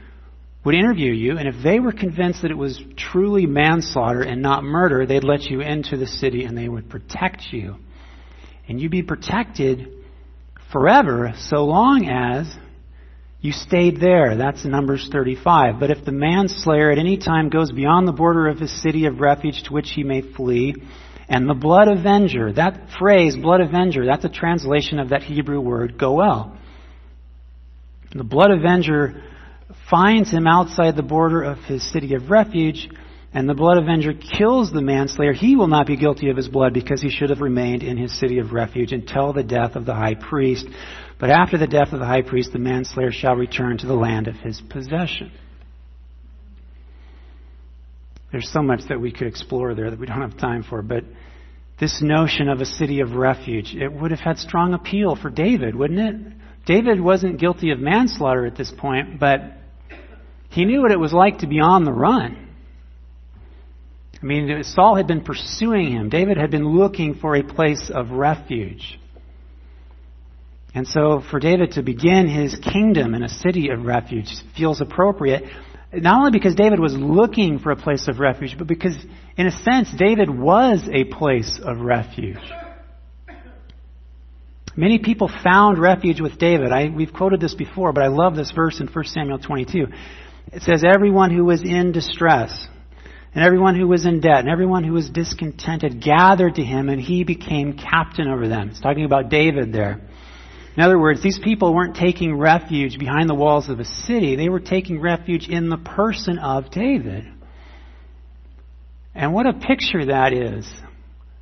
would 0.66 0.76
interview 0.76 1.14
you, 1.14 1.38
and 1.38 1.48
if 1.48 1.64
they 1.64 1.80
were 1.80 1.94
convinced 1.94 2.42
that 2.42 2.52
it 2.52 2.58
was 2.58 2.82
truly 2.98 3.46
manslaughter 3.46 4.22
and 4.22 4.42
not 4.42 4.66
murder, 4.66 5.06
they'd 5.06 5.24
let 5.24 5.44
you 5.44 5.62
into 5.62 5.96
the 5.96 6.08
city 6.08 6.44
and 6.44 6.58
they 6.58 6.68
would 6.68 6.90
protect 6.90 7.54
you. 7.54 7.78
And 8.68 8.82
you'd 8.82 8.92
be 8.92 9.04
protected 9.04 9.97
forever 10.72 11.34
so 11.38 11.66
long 11.66 12.08
as 12.08 12.54
you 13.40 13.52
stayed 13.52 14.00
there. 14.00 14.36
That's 14.36 14.66
Numbers 14.66 15.08
35. 15.12 15.80
But 15.80 15.92
if 15.92 16.04
the 16.04 16.12
manslayer 16.12 16.92
at 16.92 16.98
any 16.98 17.18
time 17.18 17.50
goes 17.50 17.72
beyond 17.72 18.08
the 18.08 18.14
border 18.14 18.48
of 18.48 18.60
his 18.60 18.82
city 18.82 19.06
of 19.06 19.20
refuge 19.20 19.64
to 19.64 19.74
which 19.74 19.92
he 19.92 20.04
may 20.04 20.22
flee, 20.22 20.76
and 21.30 21.48
the 21.48 21.54
blood 21.54 21.88
avenger, 21.88 22.54
that 22.54 22.90
phrase, 22.98 23.36
blood 23.36 23.62
avenger, 23.62 24.06
that's 24.06 24.26
a 24.26 24.30
translation 24.30 25.00
of 25.00 25.10
that 25.10 25.24
Hebrew 25.24 25.60
word, 25.60 25.98
goel. 25.98 26.58
The 28.14 28.24
blood 28.24 28.52
avenger 28.52 29.24
finds 29.90 30.32
him 30.32 30.48
outside 30.48 30.96
the 30.96 31.04
border 31.04 31.44
of 31.44 31.60
his 31.60 31.90
city 31.92 32.16
of 32.16 32.30
refuge, 32.30 32.90
and 33.34 33.48
the 33.48 33.54
blood 33.54 33.78
avenger 33.78 34.14
kills 34.14 34.72
the 34.72 34.82
manslayer, 34.82 35.34
he 35.34 35.56
will 35.56 35.68
not 35.68 35.86
be 35.86 35.98
guilty 35.98 36.30
of 36.30 36.38
his 36.38 36.48
blood 36.48 36.74
because 36.74 37.02
he 37.02 37.10
should 37.10 37.30
have 37.30 37.42
remained 37.42 37.84
in 37.84 37.98
his 37.98 38.18
city 38.18 38.40
of 38.40 38.54
refuge 38.54 38.94
until 38.94 39.34
the 39.34 39.44
death 39.44 39.76
of 39.76 39.86
the 39.86 39.94
high 39.94 40.16
priest. 40.16 40.66
But 41.20 41.30
after 41.30 41.58
the 41.58 41.68
death 41.68 41.94
of 41.94 42.00
the 42.00 42.06
high 42.06 42.22
priest, 42.22 42.54
the 42.54 42.60
manslayer 42.60 43.12
shall 43.12 43.36
return 43.36 43.78
to 43.80 43.88
the 43.88 43.96
land 43.96 44.28
of 44.28 44.36
his 44.36 44.62
possession. 44.62 45.32
There's 48.32 48.52
so 48.52 48.62
much 48.62 48.82
that 48.90 49.00
we 49.00 49.12
could 49.12 49.28
explore 49.28 49.74
there 49.74 49.90
that 49.90 50.00
we 50.00 50.06
don't 50.06 50.22
have 50.22 50.38
time 50.38 50.64
for, 50.64 50.82
but 50.82 51.04
this 51.80 52.02
notion 52.02 52.50
of 52.50 52.60
a 52.60 52.66
city 52.66 53.02
of 53.02 53.12
refuge, 53.12 53.76
it 53.76 53.92
would 53.92 54.12
have 54.12 54.20
had 54.20 54.38
strong 54.38 54.74
appeal 54.74 55.16
for 55.16 55.30
David, 55.30 55.76
wouldn't 55.76 56.00
it? 56.00 56.34
David 56.66 57.00
wasn't 57.00 57.40
guilty 57.40 57.72
of 57.72 57.80
manslaughter 57.80 58.46
at 58.46 58.58
this 58.58 58.72
point, 58.76 59.20
but 59.20 59.42
he 60.50 60.66
knew 60.66 60.82
what 60.82 60.92
it 60.92 61.00
was 61.00 61.14
like 61.14 61.40
to 61.40 61.48
be 61.48 61.60
on 61.60 61.86
the 61.86 61.94
run. 61.94 62.47
I 64.22 64.26
mean, 64.26 64.64
Saul 64.64 64.96
had 64.96 65.08
been 65.08 65.22
pursuing 65.22 65.92
him. 65.92 66.10
David 66.10 66.38
had 66.38 66.50
been 66.50 66.68
looking 66.68 67.16
for 67.16 67.36
a 67.36 67.44
place 67.44 67.92
of 67.94 68.12
refuge. 68.12 69.00
And 70.74 70.88
so 70.88 71.22
for 71.32 71.40
David 71.40 71.72
to 71.74 71.84
begin 71.84 72.28
his 72.28 72.56
kingdom 72.56 73.14
in 73.14 73.24
a 73.24 73.30
city 73.30 73.70
of 73.70 73.84
refuge 73.86 74.28
feels 74.56 74.82
appropriate, 74.82 75.44
not 75.94 76.20
only 76.20 76.32
because 76.32 76.56
David 76.56 76.80
was 76.80 76.96
looking 76.96 77.60
for 77.60 77.72
a 77.72 77.76
place 77.76 78.08
of 78.08 78.20
refuge, 78.20 78.56
but 78.58 78.68
because, 78.68 78.96
in 79.38 79.48
a 79.48 79.52
sense, 79.52 79.90
David 79.98 80.30
was 80.30 80.88
a 80.92 81.06
place 81.06 81.60
of 81.64 81.80
refuge. 81.80 82.38
Many 84.76 85.00
people 85.00 85.32
found 85.44 85.80
refuge 85.80 86.22
with 86.22 86.38
David. 86.38 86.72
I, 86.72 86.90
we've 86.90 87.12
quoted 87.12 87.40
this 87.42 87.56
before, 87.56 87.94
but 87.94 88.04
I 88.04 88.08
love 88.08 88.36
this 88.36 88.52
verse 88.52 88.80
in 88.80 88.88
1 88.88 89.06
Samuel 89.06 89.40
22. 89.40 89.88
It 90.54 90.62
says, 90.62 90.84
Everyone 90.86 91.32
who 91.32 91.46
was 91.46 91.64
in 91.64 91.92
distress, 91.92 92.68
and 93.34 93.44
everyone 93.44 93.76
who 93.76 93.88
was 93.88 94.06
in 94.06 94.20
debt, 94.20 94.40
and 94.40 94.50
everyone 94.50 94.84
who 94.84 94.94
was 94.94 95.10
discontented 95.10 96.02
gathered 96.02 96.56
to 96.56 96.64
him, 96.64 96.90
and 96.90 97.02
he 97.02 97.24
became 97.24 97.78
captain 97.78 98.28
over 98.28 98.48
them. 98.48 98.70
It's 98.70 98.80
talking 98.80 99.06
about 99.06 99.30
David 99.30 99.72
there. 99.72 100.02
In 100.76 100.84
other 100.84 101.00
words, 101.00 101.24
these 101.24 101.40
people 101.40 101.74
weren't 101.74 101.96
taking 101.96 102.38
refuge 102.38 103.00
behind 103.00 103.30
the 103.30 103.36
walls 103.36 103.68
of 103.70 103.80
a 103.80 103.86
city, 103.86 104.36
they 104.36 104.50
were 104.50 104.60
taking 104.60 105.02
refuge 105.02 105.48
in 105.50 105.70
the 105.70 105.78
person 105.78 106.38
of 106.38 106.72
David. 106.72 107.26
And 109.16 109.34
what 109.34 109.48
a 109.48 109.54
picture 109.54 110.06
that 110.06 110.32
is 110.32 110.72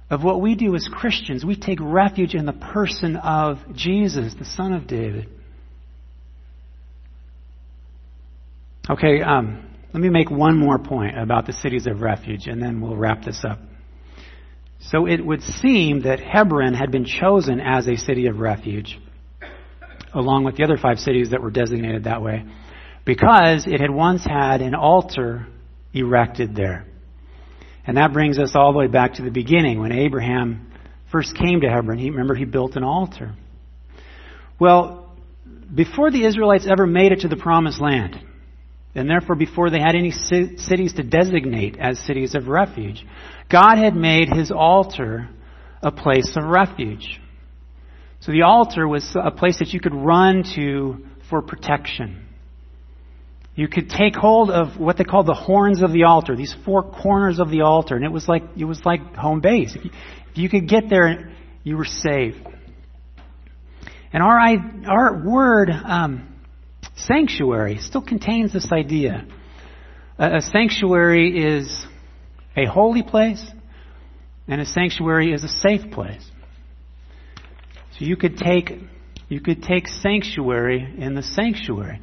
of 0.09 0.23
what 0.23 0.39
we 0.39 0.55
do 0.55 0.75
as 0.75 0.87
Christians. 0.87 1.43
We 1.43 1.57
take 1.57 1.79
refuge 1.81 2.35
in 2.35 2.45
the 2.45 2.53
person 2.53 3.17
of 3.17 3.57
Jesus, 3.73 4.33
the 4.37 4.45
Son 4.45 4.73
of 4.73 4.87
David. 4.87 5.27
Okay, 8.89 9.21
um, 9.21 9.65
let 9.93 10.01
me 10.01 10.09
make 10.09 10.29
one 10.29 10.57
more 10.57 10.77
point 10.77 11.17
about 11.17 11.45
the 11.45 11.53
cities 11.53 11.87
of 11.87 12.01
refuge, 12.01 12.47
and 12.47 12.61
then 12.61 12.81
we'll 12.81 12.95
wrap 12.95 13.23
this 13.23 13.43
up. 13.47 13.59
So 14.79 15.07
it 15.07 15.25
would 15.25 15.41
seem 15.41 16.01
that 16.01 16.19
Hebron 16.19 16.73
had 16.73 16.91
been 16.91 17.05
chosen 17.05 17.59
as 17.59 17.87
a 17.87 17.95
city 17.95 18.27
of 18.27 18.39
refuge, 18.39 18.99
along 20.13 20.43
with 20.43 20.57
the 20.57 20.63
other 20.63 20.77
five 20.77 20.99
cities 20.99 21.31
that 21.31 21.41
were 21.41 21.49
designated 21.49 22.03
that 22.03 22.21
way, 22.21 22.45
because 23.05 23.65
it 23.67 23.79
had 23.79 23.89
once 23.89 24.23
had 24.23 24.61
an 24.61 24.75
altar 24.75 25.47
erected 25.93 26.55
there. 26.55 26.85
And 27.87 27.97
that 27.97 28.13
brings 28.13 28.37
us 28.37 28.53
all 28.55 28.73
the 28.73 28.79
way 28.79 28.87
back 28.87 29.13
to 29.15 29.23
the 29.23 29.31
beginning 29.31 29.79
when 29.79 29.91
Abraham 29.91 30.71
first 31.11 31.35
came 31.35 31.61
to 31.61 31.69
Hebron. 31.69 31.97
He, 31.97 32.09
remember, 32.09 32.35
he 32.35 32.45
built 32.45 32.75
an 32.75 32.83
altar. 32.83 33.35
Well, 34.59 35.15
before 35.73 36.11
the 36.11 36.25
Israelites 36.25 36.67
ever 36.69 36.87
made 36.87 37.11
it 37.11 37.21
to 37.21 37.27
the 37.27 37.37
promised 37.37 37.79
land, 37.79 38.19
and 38.95 39.09
therefore 39.09 39.35
before 39.35 39.69
they 39.69 39.79
had 39.79 39.95
any 39.95 40.11
cities 40.11 40.93
to 40.93 41.03
designate 41.03 41.77
as 41.77 41.99
cities 41.99 42.33
of 42.33 42.47
refuge, 42.47 43.05
God 43.49 43.77
had 43.77 43.95
made 43.95 44.29
his 44.29 44.51
altar 44.51 45.29
a 45.83 45.91
place 45.91 46.35
of 46.35 46.45
refuge. 46.45 47.19
So 48.21 48.31
the 48.31 48.43
altar 48.43 48.87
was 48.87 49.15
a 49.21 49.31
place 49.31 49.59
that 49.59 49.73
you 49.73 49.79
could 49.79 49.93
run 49.93 50.43
to 50.55 51.05
for 51.29 51.41
protection. 51.41 52.25
You 53.53 53.67
could 53.67 53.89
take 53.89 54.15
hold 54.15 54.49
of 54.49 54.79
what 54.79 54.97
they 54.97 55.03
called 55.03 55.27
the 55.27 55.33
horns 55.33 55.81
of 55.81 55.91
the 55.91 56.03
altar, 56.03 56.35
these 56.35 56.55
four 56.65 56.83
corners 56.83 57.39
of 57.39 57.49
the 57.49 57.61
altar, 57.61 57.95
and 57.95 58.03
it 58.03 58.11
was 58.11 58.27
like 58.27 58.43
it 58.57 58.65
was 58.65 58.81
like 58.83 59.15
home 59.15 59.41
base. 59.41 59.75
If 59.75 59.85
you, 59.85 59.91
if 60.31 60.37
you 60.37 60.49
could 60.49 60.67
get 60.67 60.89
there, 60.89 61.31
you 61.63 61.77
were 61.77 61.85
safe. 61.85 62.35
And 64.11 64.23
our 64.23 64.39
our 64.87 65.23
word 65.25 65.69
um, 65.69 66.34
sanctuary 66.95 67.79
still 67.79 68.01
contains 68.01 68.53
this 68.53 68.71
idea. 68.71 69.25
A, 70.17 70.37
a 70.37 70.41
sanctuary 70.41 71.57
is 71.57 71.85
a 72.55 72.65
holy 72.65 73.03
place, 73.03 73.45
and 74.47 74.61
a 74.61 74.65
sanctuary 74.65 75.33
is 75.33 75.43
a 75.43 75.49
safe 75.49 75.91
place. 75.91 76.25
So 77.97 78.05
you 78.05 78.17
could 78.17 78.37
take 78.37 78.71
you 79.27 79.41
could 79.41 79.63
take 79.63 79.87
sanctuary 79.87 80.95
in 80.99 81.15
the 81.15 81.23
sanctuary. 81.23 81.99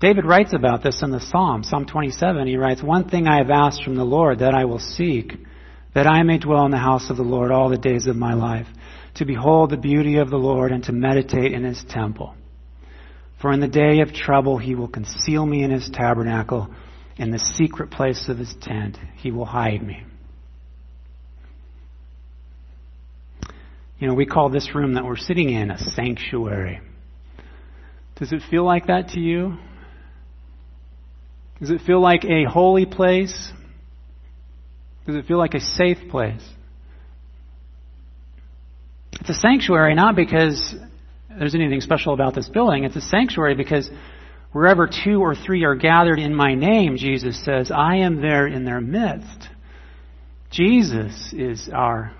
David 0.00 0.26
writes 0.26 0.52
about 0.52 0.82
this 0.82 1.02
in 1.02 1.10
the 1.10 1.20
Psalm, 1.20 1.62
Psalm 1.62 1.86
27. 1.86 2.46
He 2.46 2.56
writes, 2.56 2.82
One 2.82 3.08
thing 3.08 3.26
I 3.26 3.38
have 3.38 3.50
asked 3.50 3.82
from 3.82 3.94
the 3.94 4.04
Lord 4.04 4.40
that 4.40 4.54
I 4.54 4.64
will 4.64 4.80
seek, 4.80 5.34
that 5.94 6.06
I 6.06 6.22
may 6.24 6.38
dwell 6.38 6.64
in 6.66 6.72
the 6.72 6.78
house 6.78 7.08
of 7.10 7.16
the 7.16 7.22
Lord 7.22 7.50
all 7.50 7.70
the 7.70 7.78
days 7.78 8.06
of 8.06 8.16
my 8.16 8.34
life, 8.34 8.66
to 9.14 9.24
behold 9.24 9.70
the 9.70 9.78
beauty 9.78 10.18
of 10.18 10.28
the 10.28 10.36
Lord 10.36 10.72
and 10.72 10.82
to 10.84 10.92
meditate 10.92 11.52
in 11.52 11.64
his 11.64 11.82
temple. 11.88 12.34
For 13.40 13.52
in 13.52 13.60
the 13.60 13.68
day 13.68 14.00
of 14.00 14.12
trouble 14.12 14.58
he 14.58 14.74
will 14.74 14.88
conceal 14.88 15.44
me 15.44 15.62
in 15.62 15.70
his 15.70 15.90
tabernacle, 15.92 16.68
in 17.16 17.30
the 17.30 17.38
secret 17.38 17.90
place 17.90 18.28
of 18.28 18.38
his 18.38 18.54
tent 18.60 18.98
he 19.16 19.30
will 19.30 19.44
hide 19.44 19.82
me. 19.82 20.04
You 23.98 24.08
know, 24.08 24.14
we 24.14 24.26
call 24.26 24.50
this 24.50 24.74
room 24.74 24.94
that 24.94 25.04
we're 25.04 25.16
sitting 25.16 25.50
in 25.50 25.70
a 25.70 25.78
sanctuary. 25.78 26.80
Does 28.16 28.32
it 28.32 28.42
feel 28.50 28.64
like 28.64 28.86
that 28.86 29.10
to 29.10 29.20
you? 29.20 29.56
Does 31.60 31.70
it 31.70 31.80
feel 31.86 32.00
like 32.00 32.24
a 32.24 32.44
holy 32.44 32.84
place? 32.84 33.52
Does 35.06 35.16
it 35.16 35.26
feel 35.26 35.38
like 35.38 35.54
a 35.54 35.60
safe 35.60 36.10
place? 36.10 36.46
It's 39.20 39.30
a 39.30 39.40
sanctuary 39.40 39.94
not 39.94 40.14
because 40.14 40.74
there's 41.38 41.54
anything 41.54 41.80
special 41.80 42.14
about 42.14 42.34
this 42.34 42.48
building. 42.48 42.84
It's 42.84 42.96
a 42.96 43.00
sanctuary 43.00 43.54
because 43.54 43.90
wherever 44.52 44.88
two 44.88 45.20
or 45.20 45.34
three 45.34 45.64
are 45.64 45.74
gathered 45.74 46.18
in 46.18 46.34
my 46.34 46.54
name, 46.54 46.96
Jesus 46.96 47.44
says, 47.44 47.70
I 47.70 47.96
am 47.96 48.20
there 48.22 48.46
in 48.46 48.64
their 48.64 48.80
midst. 48.80 49.48
Jesus 50.50 51.34
is 51.36 51.68
our 51.72 52.12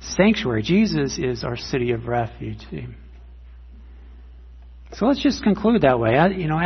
sanctuary. 0.00 0.62
Jesus 0.62 1.18
is 1.18 1.44
our 1.44 1.56
city 1.56 1.92
of 1.92 2.06
refuge. 2.06 2.66
So 4.94 5.06
let's 5.06 5.22
just 5.22 5.42
conclude 5.42 5.82
that 5.82 6.00
way. 6.00 6.18
You 6.36 6.48
know, 6.48 6.58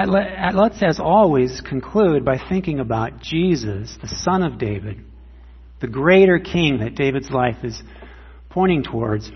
let's 0.55 0.83
as 0.83 0.99
always 0.99 1.61
conclude 1.61 2.25
by 2.25 2.39
thinking 2.49 2.81
about 2.81 3.21
Jesus, 3.21 3.97
the 4.01 4.09
Son 4.09 4.43
of 4.43 4.59
David, 4.59 5.05
the 5.81 5.89
greater 5.89 6.39
King 6.39 6.79
that 6.79 6.95
David's 6.95 7.31
life 7.31 7.59
is 7.63 7.81
pointing 8.49 8.83
towards. 8.83 9.31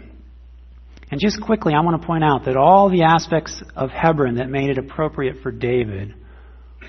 And 1.10 1.20
just 1.20 1.40
quickly, 1.40 1.72
I 1.74 1.80
want 1.80 2.00
to 2.00 2.06
point 2.06 2.22
out 2.22 2.44
that 2.44 2.56
all 2.56 2.90
the 2.90 3.04
aspects 3.04 3.62
of 3.74 3.90
Hebron 3.90 4.36
that 4.36 4.50
made 4.50 4.68
it 4.68 4.78
appropriate 4.78 5.42
for 5.42 5.50
David 5.50 6.14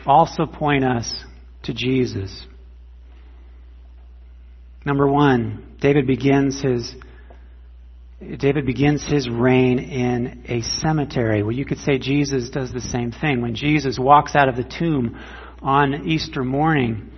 also 0.05 0.45
point 0.45 0.84
us 0.84 1.23
to 1.63 1.73
Jesus. 1.73 2.45
Number 4.86 5.08
one, 5.08 5.75
David 5.79 6.08
begins 6.08 6.62
his 6.62 6.93
David 8.38 8.65
begins 8.65 9.01
his 9.01 9.29
reign 9.29 9.79
in 9.79 10.43
a 10.49 10.62
cemetery. 10.62 11.41
Well, 11.41 11.53
you 11.53 11.63
could 11.63 11.77
say 11.77 11.99
Jesus 11.99 12.49
does 12.49 12.73
the 12.73 12.82
same 12.82 13.13
thing. 13.13 13.41
When 13.41 13.55
Jesus 13.55 13.97
walks 13.97 14.36
out 14.36 14.49
of 14.49 14.58
the 14.58 14.65
tomb 14.65 15.17
on 15.62 16.05
Easter 16.05 16.43
morning, 16.43 17.12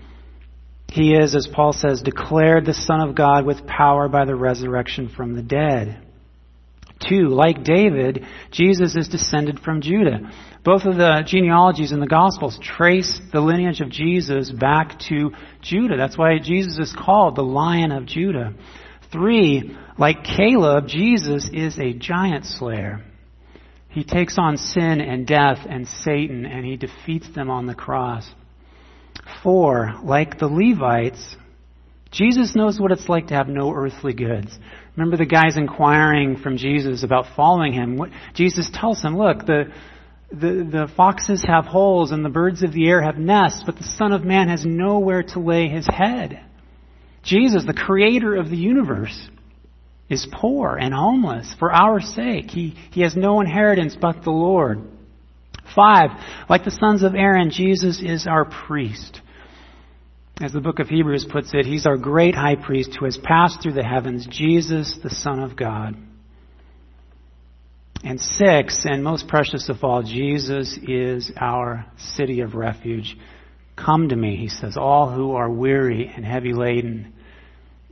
he 0.92 1.14
is, 1.16 1.34
as 1.34 1.48
Paul 1.48 1.74
says, 1.74 2.04
declared 2.04 2.68
the 2.68 2.76
Son 2.76 3.02
of 3.02 3.16
God 3.16 3.48
with 3.48 3.66
power 3.66 4.10
by 4.10 4.26
the 4.26 4.36
resurrection 4.36 5.10
from 5.10 5.36
the 5.36 5.42
dead. 5.42 6.06
Two, 7.08 7.30
like 7.30 7.64
David, 7.64 8.26
Jesus 8.52 8.96
is 8.96 9.08
descended 9.08 9.60
from 9.60 9.82
Judah. 9.82 10.32
Both 10.64 10.86
of 10.86 10.96
the 10.96 11.24
genealogies 11.26 11.92
in 11.92 12.00
the 12.00 12.08
Gospels 12.08 12.60
trace 12.62 13.20
the 13.34 13.42
lineage 13.42 13.82
of 13.82 13.90
Jesus 13.90 14.52
back 14.52 15.00
to 15.10 15.32
Judah. 15.62 15.98
That's 15.98 16.18
why 16.18 16.38
Jesus 16.38 16.78
is 16.78 16.96
called 16.96 17.36
the 17.36 17.42
Lion 17.42 17.92
of 17.92 18.06
Judah. 18.06 18.54
Three, 19.12 19.76
like 19.98 20.24
Caleb, 20.24 20.88
Jesus 20.88 21.50
is 21.52 21.78
a 21.80 21.94
giant 21.94 22.46
slayer. 22.46 23.04
He 23.90 24.04
takes 24.04 24.38
on 24.38 24.58
sin 24.58 25.02
and 25.02 25.28
death 25.28 25.66
and 25.68 25.88
Satan 25.88 26.46
and 26.46 26.66
he 26.66 26.78
defeats 26.78 27.28
them 27.34 27.50
on 27.50 27.66
the 27.66 27.76
cross. 27.76 28.30
Four, 29.44 29.96
like 30.04 30.40
the 30.40 30.48
Levites, 30.48 31.36
Jesus 32.12 32.56
knows 32.56 32.80
what 32.80 32.92
it's 32.92 33.08
like 33.08 33.28
to 33.28 33.36
have 33.36 33.48
no 33.48 33.74
earthly 33.74 34.14
goods. 34.14 34.52
Remember 34.96 35.16
the 35.16 35.26
guys 35.26 35.56
inquiring 35.56 36.38
from 36.38 36.58
Jesus 36.58 37.04
about 37.04 37.36
following 37.36 37.72
him. 37.72 37.96
What, 37.96 38.10
Jesus 38.34 38.70
tells 38.74 39.02
them, 39.02 39.18
look, 39.18 39.46
the, 39.46 39.72
the, 40.30 40.68
the 40.70 40.92
foxes 40.98 41.44
have 41.48 41.66
holes 41.66 42.12
and 42.12 42.24
the 42.24 42.30
birds 42.30 42.64
of 42.64 42.74
the 42.74 42.88
air 42.90 43.02
have 43.02 43.18
nests, 43.18 43.64
but 43.66 43.78
the 43.78 43.84
Son 43.84 44.12
of 44.12 44.26
Man 44.26 44.50
has 44.50 44.66
nowhere 44.66 45.24
to 45.24 45.40
lay 45.40 45.70
his 45.70 45.88
head. 45.88 46.44
Jesus, 47.24 47.64
the 47.66 47.74
creator 47.74 48.36
of 48.36 48.50
the 48.50 48.58
universe, 48.58 49.30
is 50.10 50.28
poor 50.34 50.76
and 50.76 50.94
homeless 50.94 51.56
for 51.58 51.72
our 51.72 52.02
sake. 52.02 52.52
He, 52.52 52.76
he 52.92 53.02
has 53.02 53.16
no 53.16 53.40
inheritance 53.40 53.96
but 54.00 54.24
the 54.24 54.32
Lord. 54.32 54.82
Five, 55.74 56.10
like 56.50 56.66
the 56.66 56.72
sons 56.72 57.04
of 57.04 57.16
Aaron, 57.16 57.50
Jesus 57.50 58.02
is 58.04 58.28
our 58.28 58.44
priest. 58.44 59.21
As 60.42 60.52
the 60.52 60.60
book 60.60 60.80
of 60.80 60.88
Hebrews 60.88 61.28
puts 61.32 61.52
it, 61.54 61.68
he's 61.68 61.86
our 61.86 61.98
great 61.98 62.34
high 62.34 62.56
priest 62.56 62.98
who 62.98 63.06
has 63.06 63.16
passed 63.16 63.62
through 63.62 63.74
the 63.74 63.84
heavens, 63.84 64.26
Jesus, 64.28 64.98
the 65.04 65.12
Son 65.12 65.40
of 65.40 65.56
God. 65.56 65.96
And 68.04 68.20
six, 68.20 68.84
and 68.86 69.04
most 69.04 69.28
precious 69.28 69.70
of 69.70 69.84
all, 69.84 70.02
Jesus 70.02 70.80
is 70.82 71.32
our 71.40 71.86
city 72.16 72.40
of 72.40 72.56
refuge. 72.56 73.16
Come 73.76 74.10
to 74.10 74.16
me, 74.16 74.36
he 74.36 74.50
says, 74.50 74.78
all 74.78 75.12
who 75.12 75.34
are 75.34 75.50
weary 75.50 76.12
and 76.14 76.26
heavy 76.26 76.54
laden, 76.54 77.14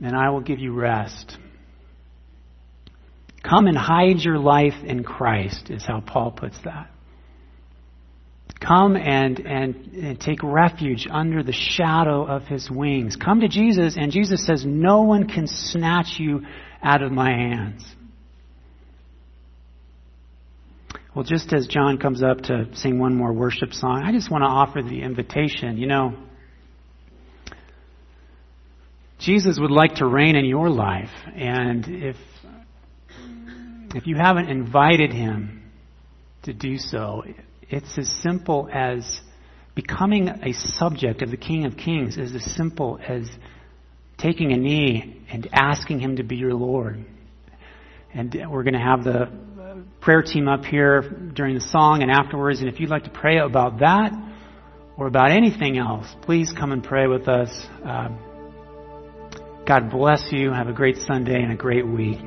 and 0.02 0.16
I 0.16 0.30
will 0.30 0.40
give 0.40 0.58
you 0.58 0.72
rest. 0.72 1.36
Come 3.48 3.68
and 3.68 3.78
hide 3.78 4.18
your 4.18 4.38
life 4.38 4.74
in 4.84 5.04
Christ, 5.04 5.70
is 5.70 5.84
how 5.86 6.00
Paul 6.00 6.32
puts 6.32 6.58
that. 6.64 6.90
Come 8.70 8.94
and, 8.94 9.40
and, 9.40 9.74
and, 9.94 10.20
take 10.20 10.44
refuge 10.44 11.08
under 11.10 11.42
the 11.42 11.52
shadow 11.52 12.24
of 12.24 12.44
his 12.44 12.70
wings. 12.70 13.16
Come 13.16 13.40
to 13.40 13.48
Jesus, 13.48 13.96
and 13.96 14.12
Jesus 14.12 14.46
says, 14.46 14.64
No 14.64 15.02
one 15.02 15.26
can 15.26 15.48
snatch 15.48 16.20
you 16.20 16.42
out 16.80 17.02
of 17.02 17.10
my 17.10 17.30
hands. 17.30 17.84
Well, 21.16 21.24
just 21.24 21.52
as 21.52 21.66
John 21.66 21.98
comes 21.98 22.22
up 22.22 22.42
to 22.42 22.66
sing 22.74 23.00
one 23.00 23.16
more 23.16 23.32
worship 23.32 23.72
song, 23.72 24.04
I 24.04 24.12
just 24.12 24.30
want 24.30 24.42
to 24.42 24.48
offer 24.48 24.82
the 24.88 25.02
invitation. 25.02 25.76
You 25.76 25.88
know, 25.88 26.16
Jesus 29.18 29.58
would 29.60 29.72
like 29.72 29.96
to 29.96 30.06
reign 30.06 30.36
in 30.36 30.44
your 30.44 30.70
life, 30.70 31.10
and 31.34 31.84
if 31.88 32.16
if 33.96 34.06
you 34.06 34.14
haven't 34.16 34.48
invited 34.48 35.12
him 35.12 35.72
to 36.44 36.52
do 36.52 36.78
so, 36.78 37.24
it's 37.70 37.96
as 37.98 38.10
simple 38.22 38.68
as 38.72 39.20
becoming 39.74 40.28
a 40.28 40.52
subject 40.52 41.22
of 41.22 41.30
the 41.30 41.36
King 41.36 41.64
of 41.66 41.76
Kings 41.76 42.18
is 42.18 42.34
as 42.34 42.44
simple 42.56 42.98
as 43.06 43.30
taking 44.18 44.52
a 44.52 44.56
knee 44.56 45.22
and 45.30 45.48
asking 45.52 46.00
him 46.00 46.16
to 46.16 46.24
be 46.24 46.36
your 46.36 46.52
Lord. 46.52 47.04
And 48.12 48.34
we're 48.50 48.64
going 48.64 48.74
to 48.74 48.80
have 48.80 49.04
the 49.04 49.30
prayer 50.00 50.22
team 50.22 50.48
up 50.48 50.64
here 50.64 51.02
during 51.32 51.54
the 51.54 51.60
song 51.60 52.02
and 52.02 52.10
afterwards. 52.10 52.60
And 52.60 52.68
if 52.68 52.80
you'd 52.80 52.90
like 52.90 53.04
to 53.04 53.10
pray 53.10 53.38
about 53.38 53.78
that 53.78 54.12
or 54.96 55.06
about 55.06 55.30
anything 55.30 55.78
else, 55.78 56.06
please 56.22 56.52
come 56.52 56.72
and 56.72 56.82
pray 56.82 57.06
with 57.06 57.28
us. 57.28 57.50
Uh, 57.86 58.08
God 59.64 59.90
bless 59.90 60.32
you. 60.32 60.50
Have 60.50 60.66
a 60.66 60.72
great 60.72 60.96
Sunday 60.96 61.40
and 61.40 61.52
a 61.52 61.56
great 61.56 61.86
week. 61.86 62.18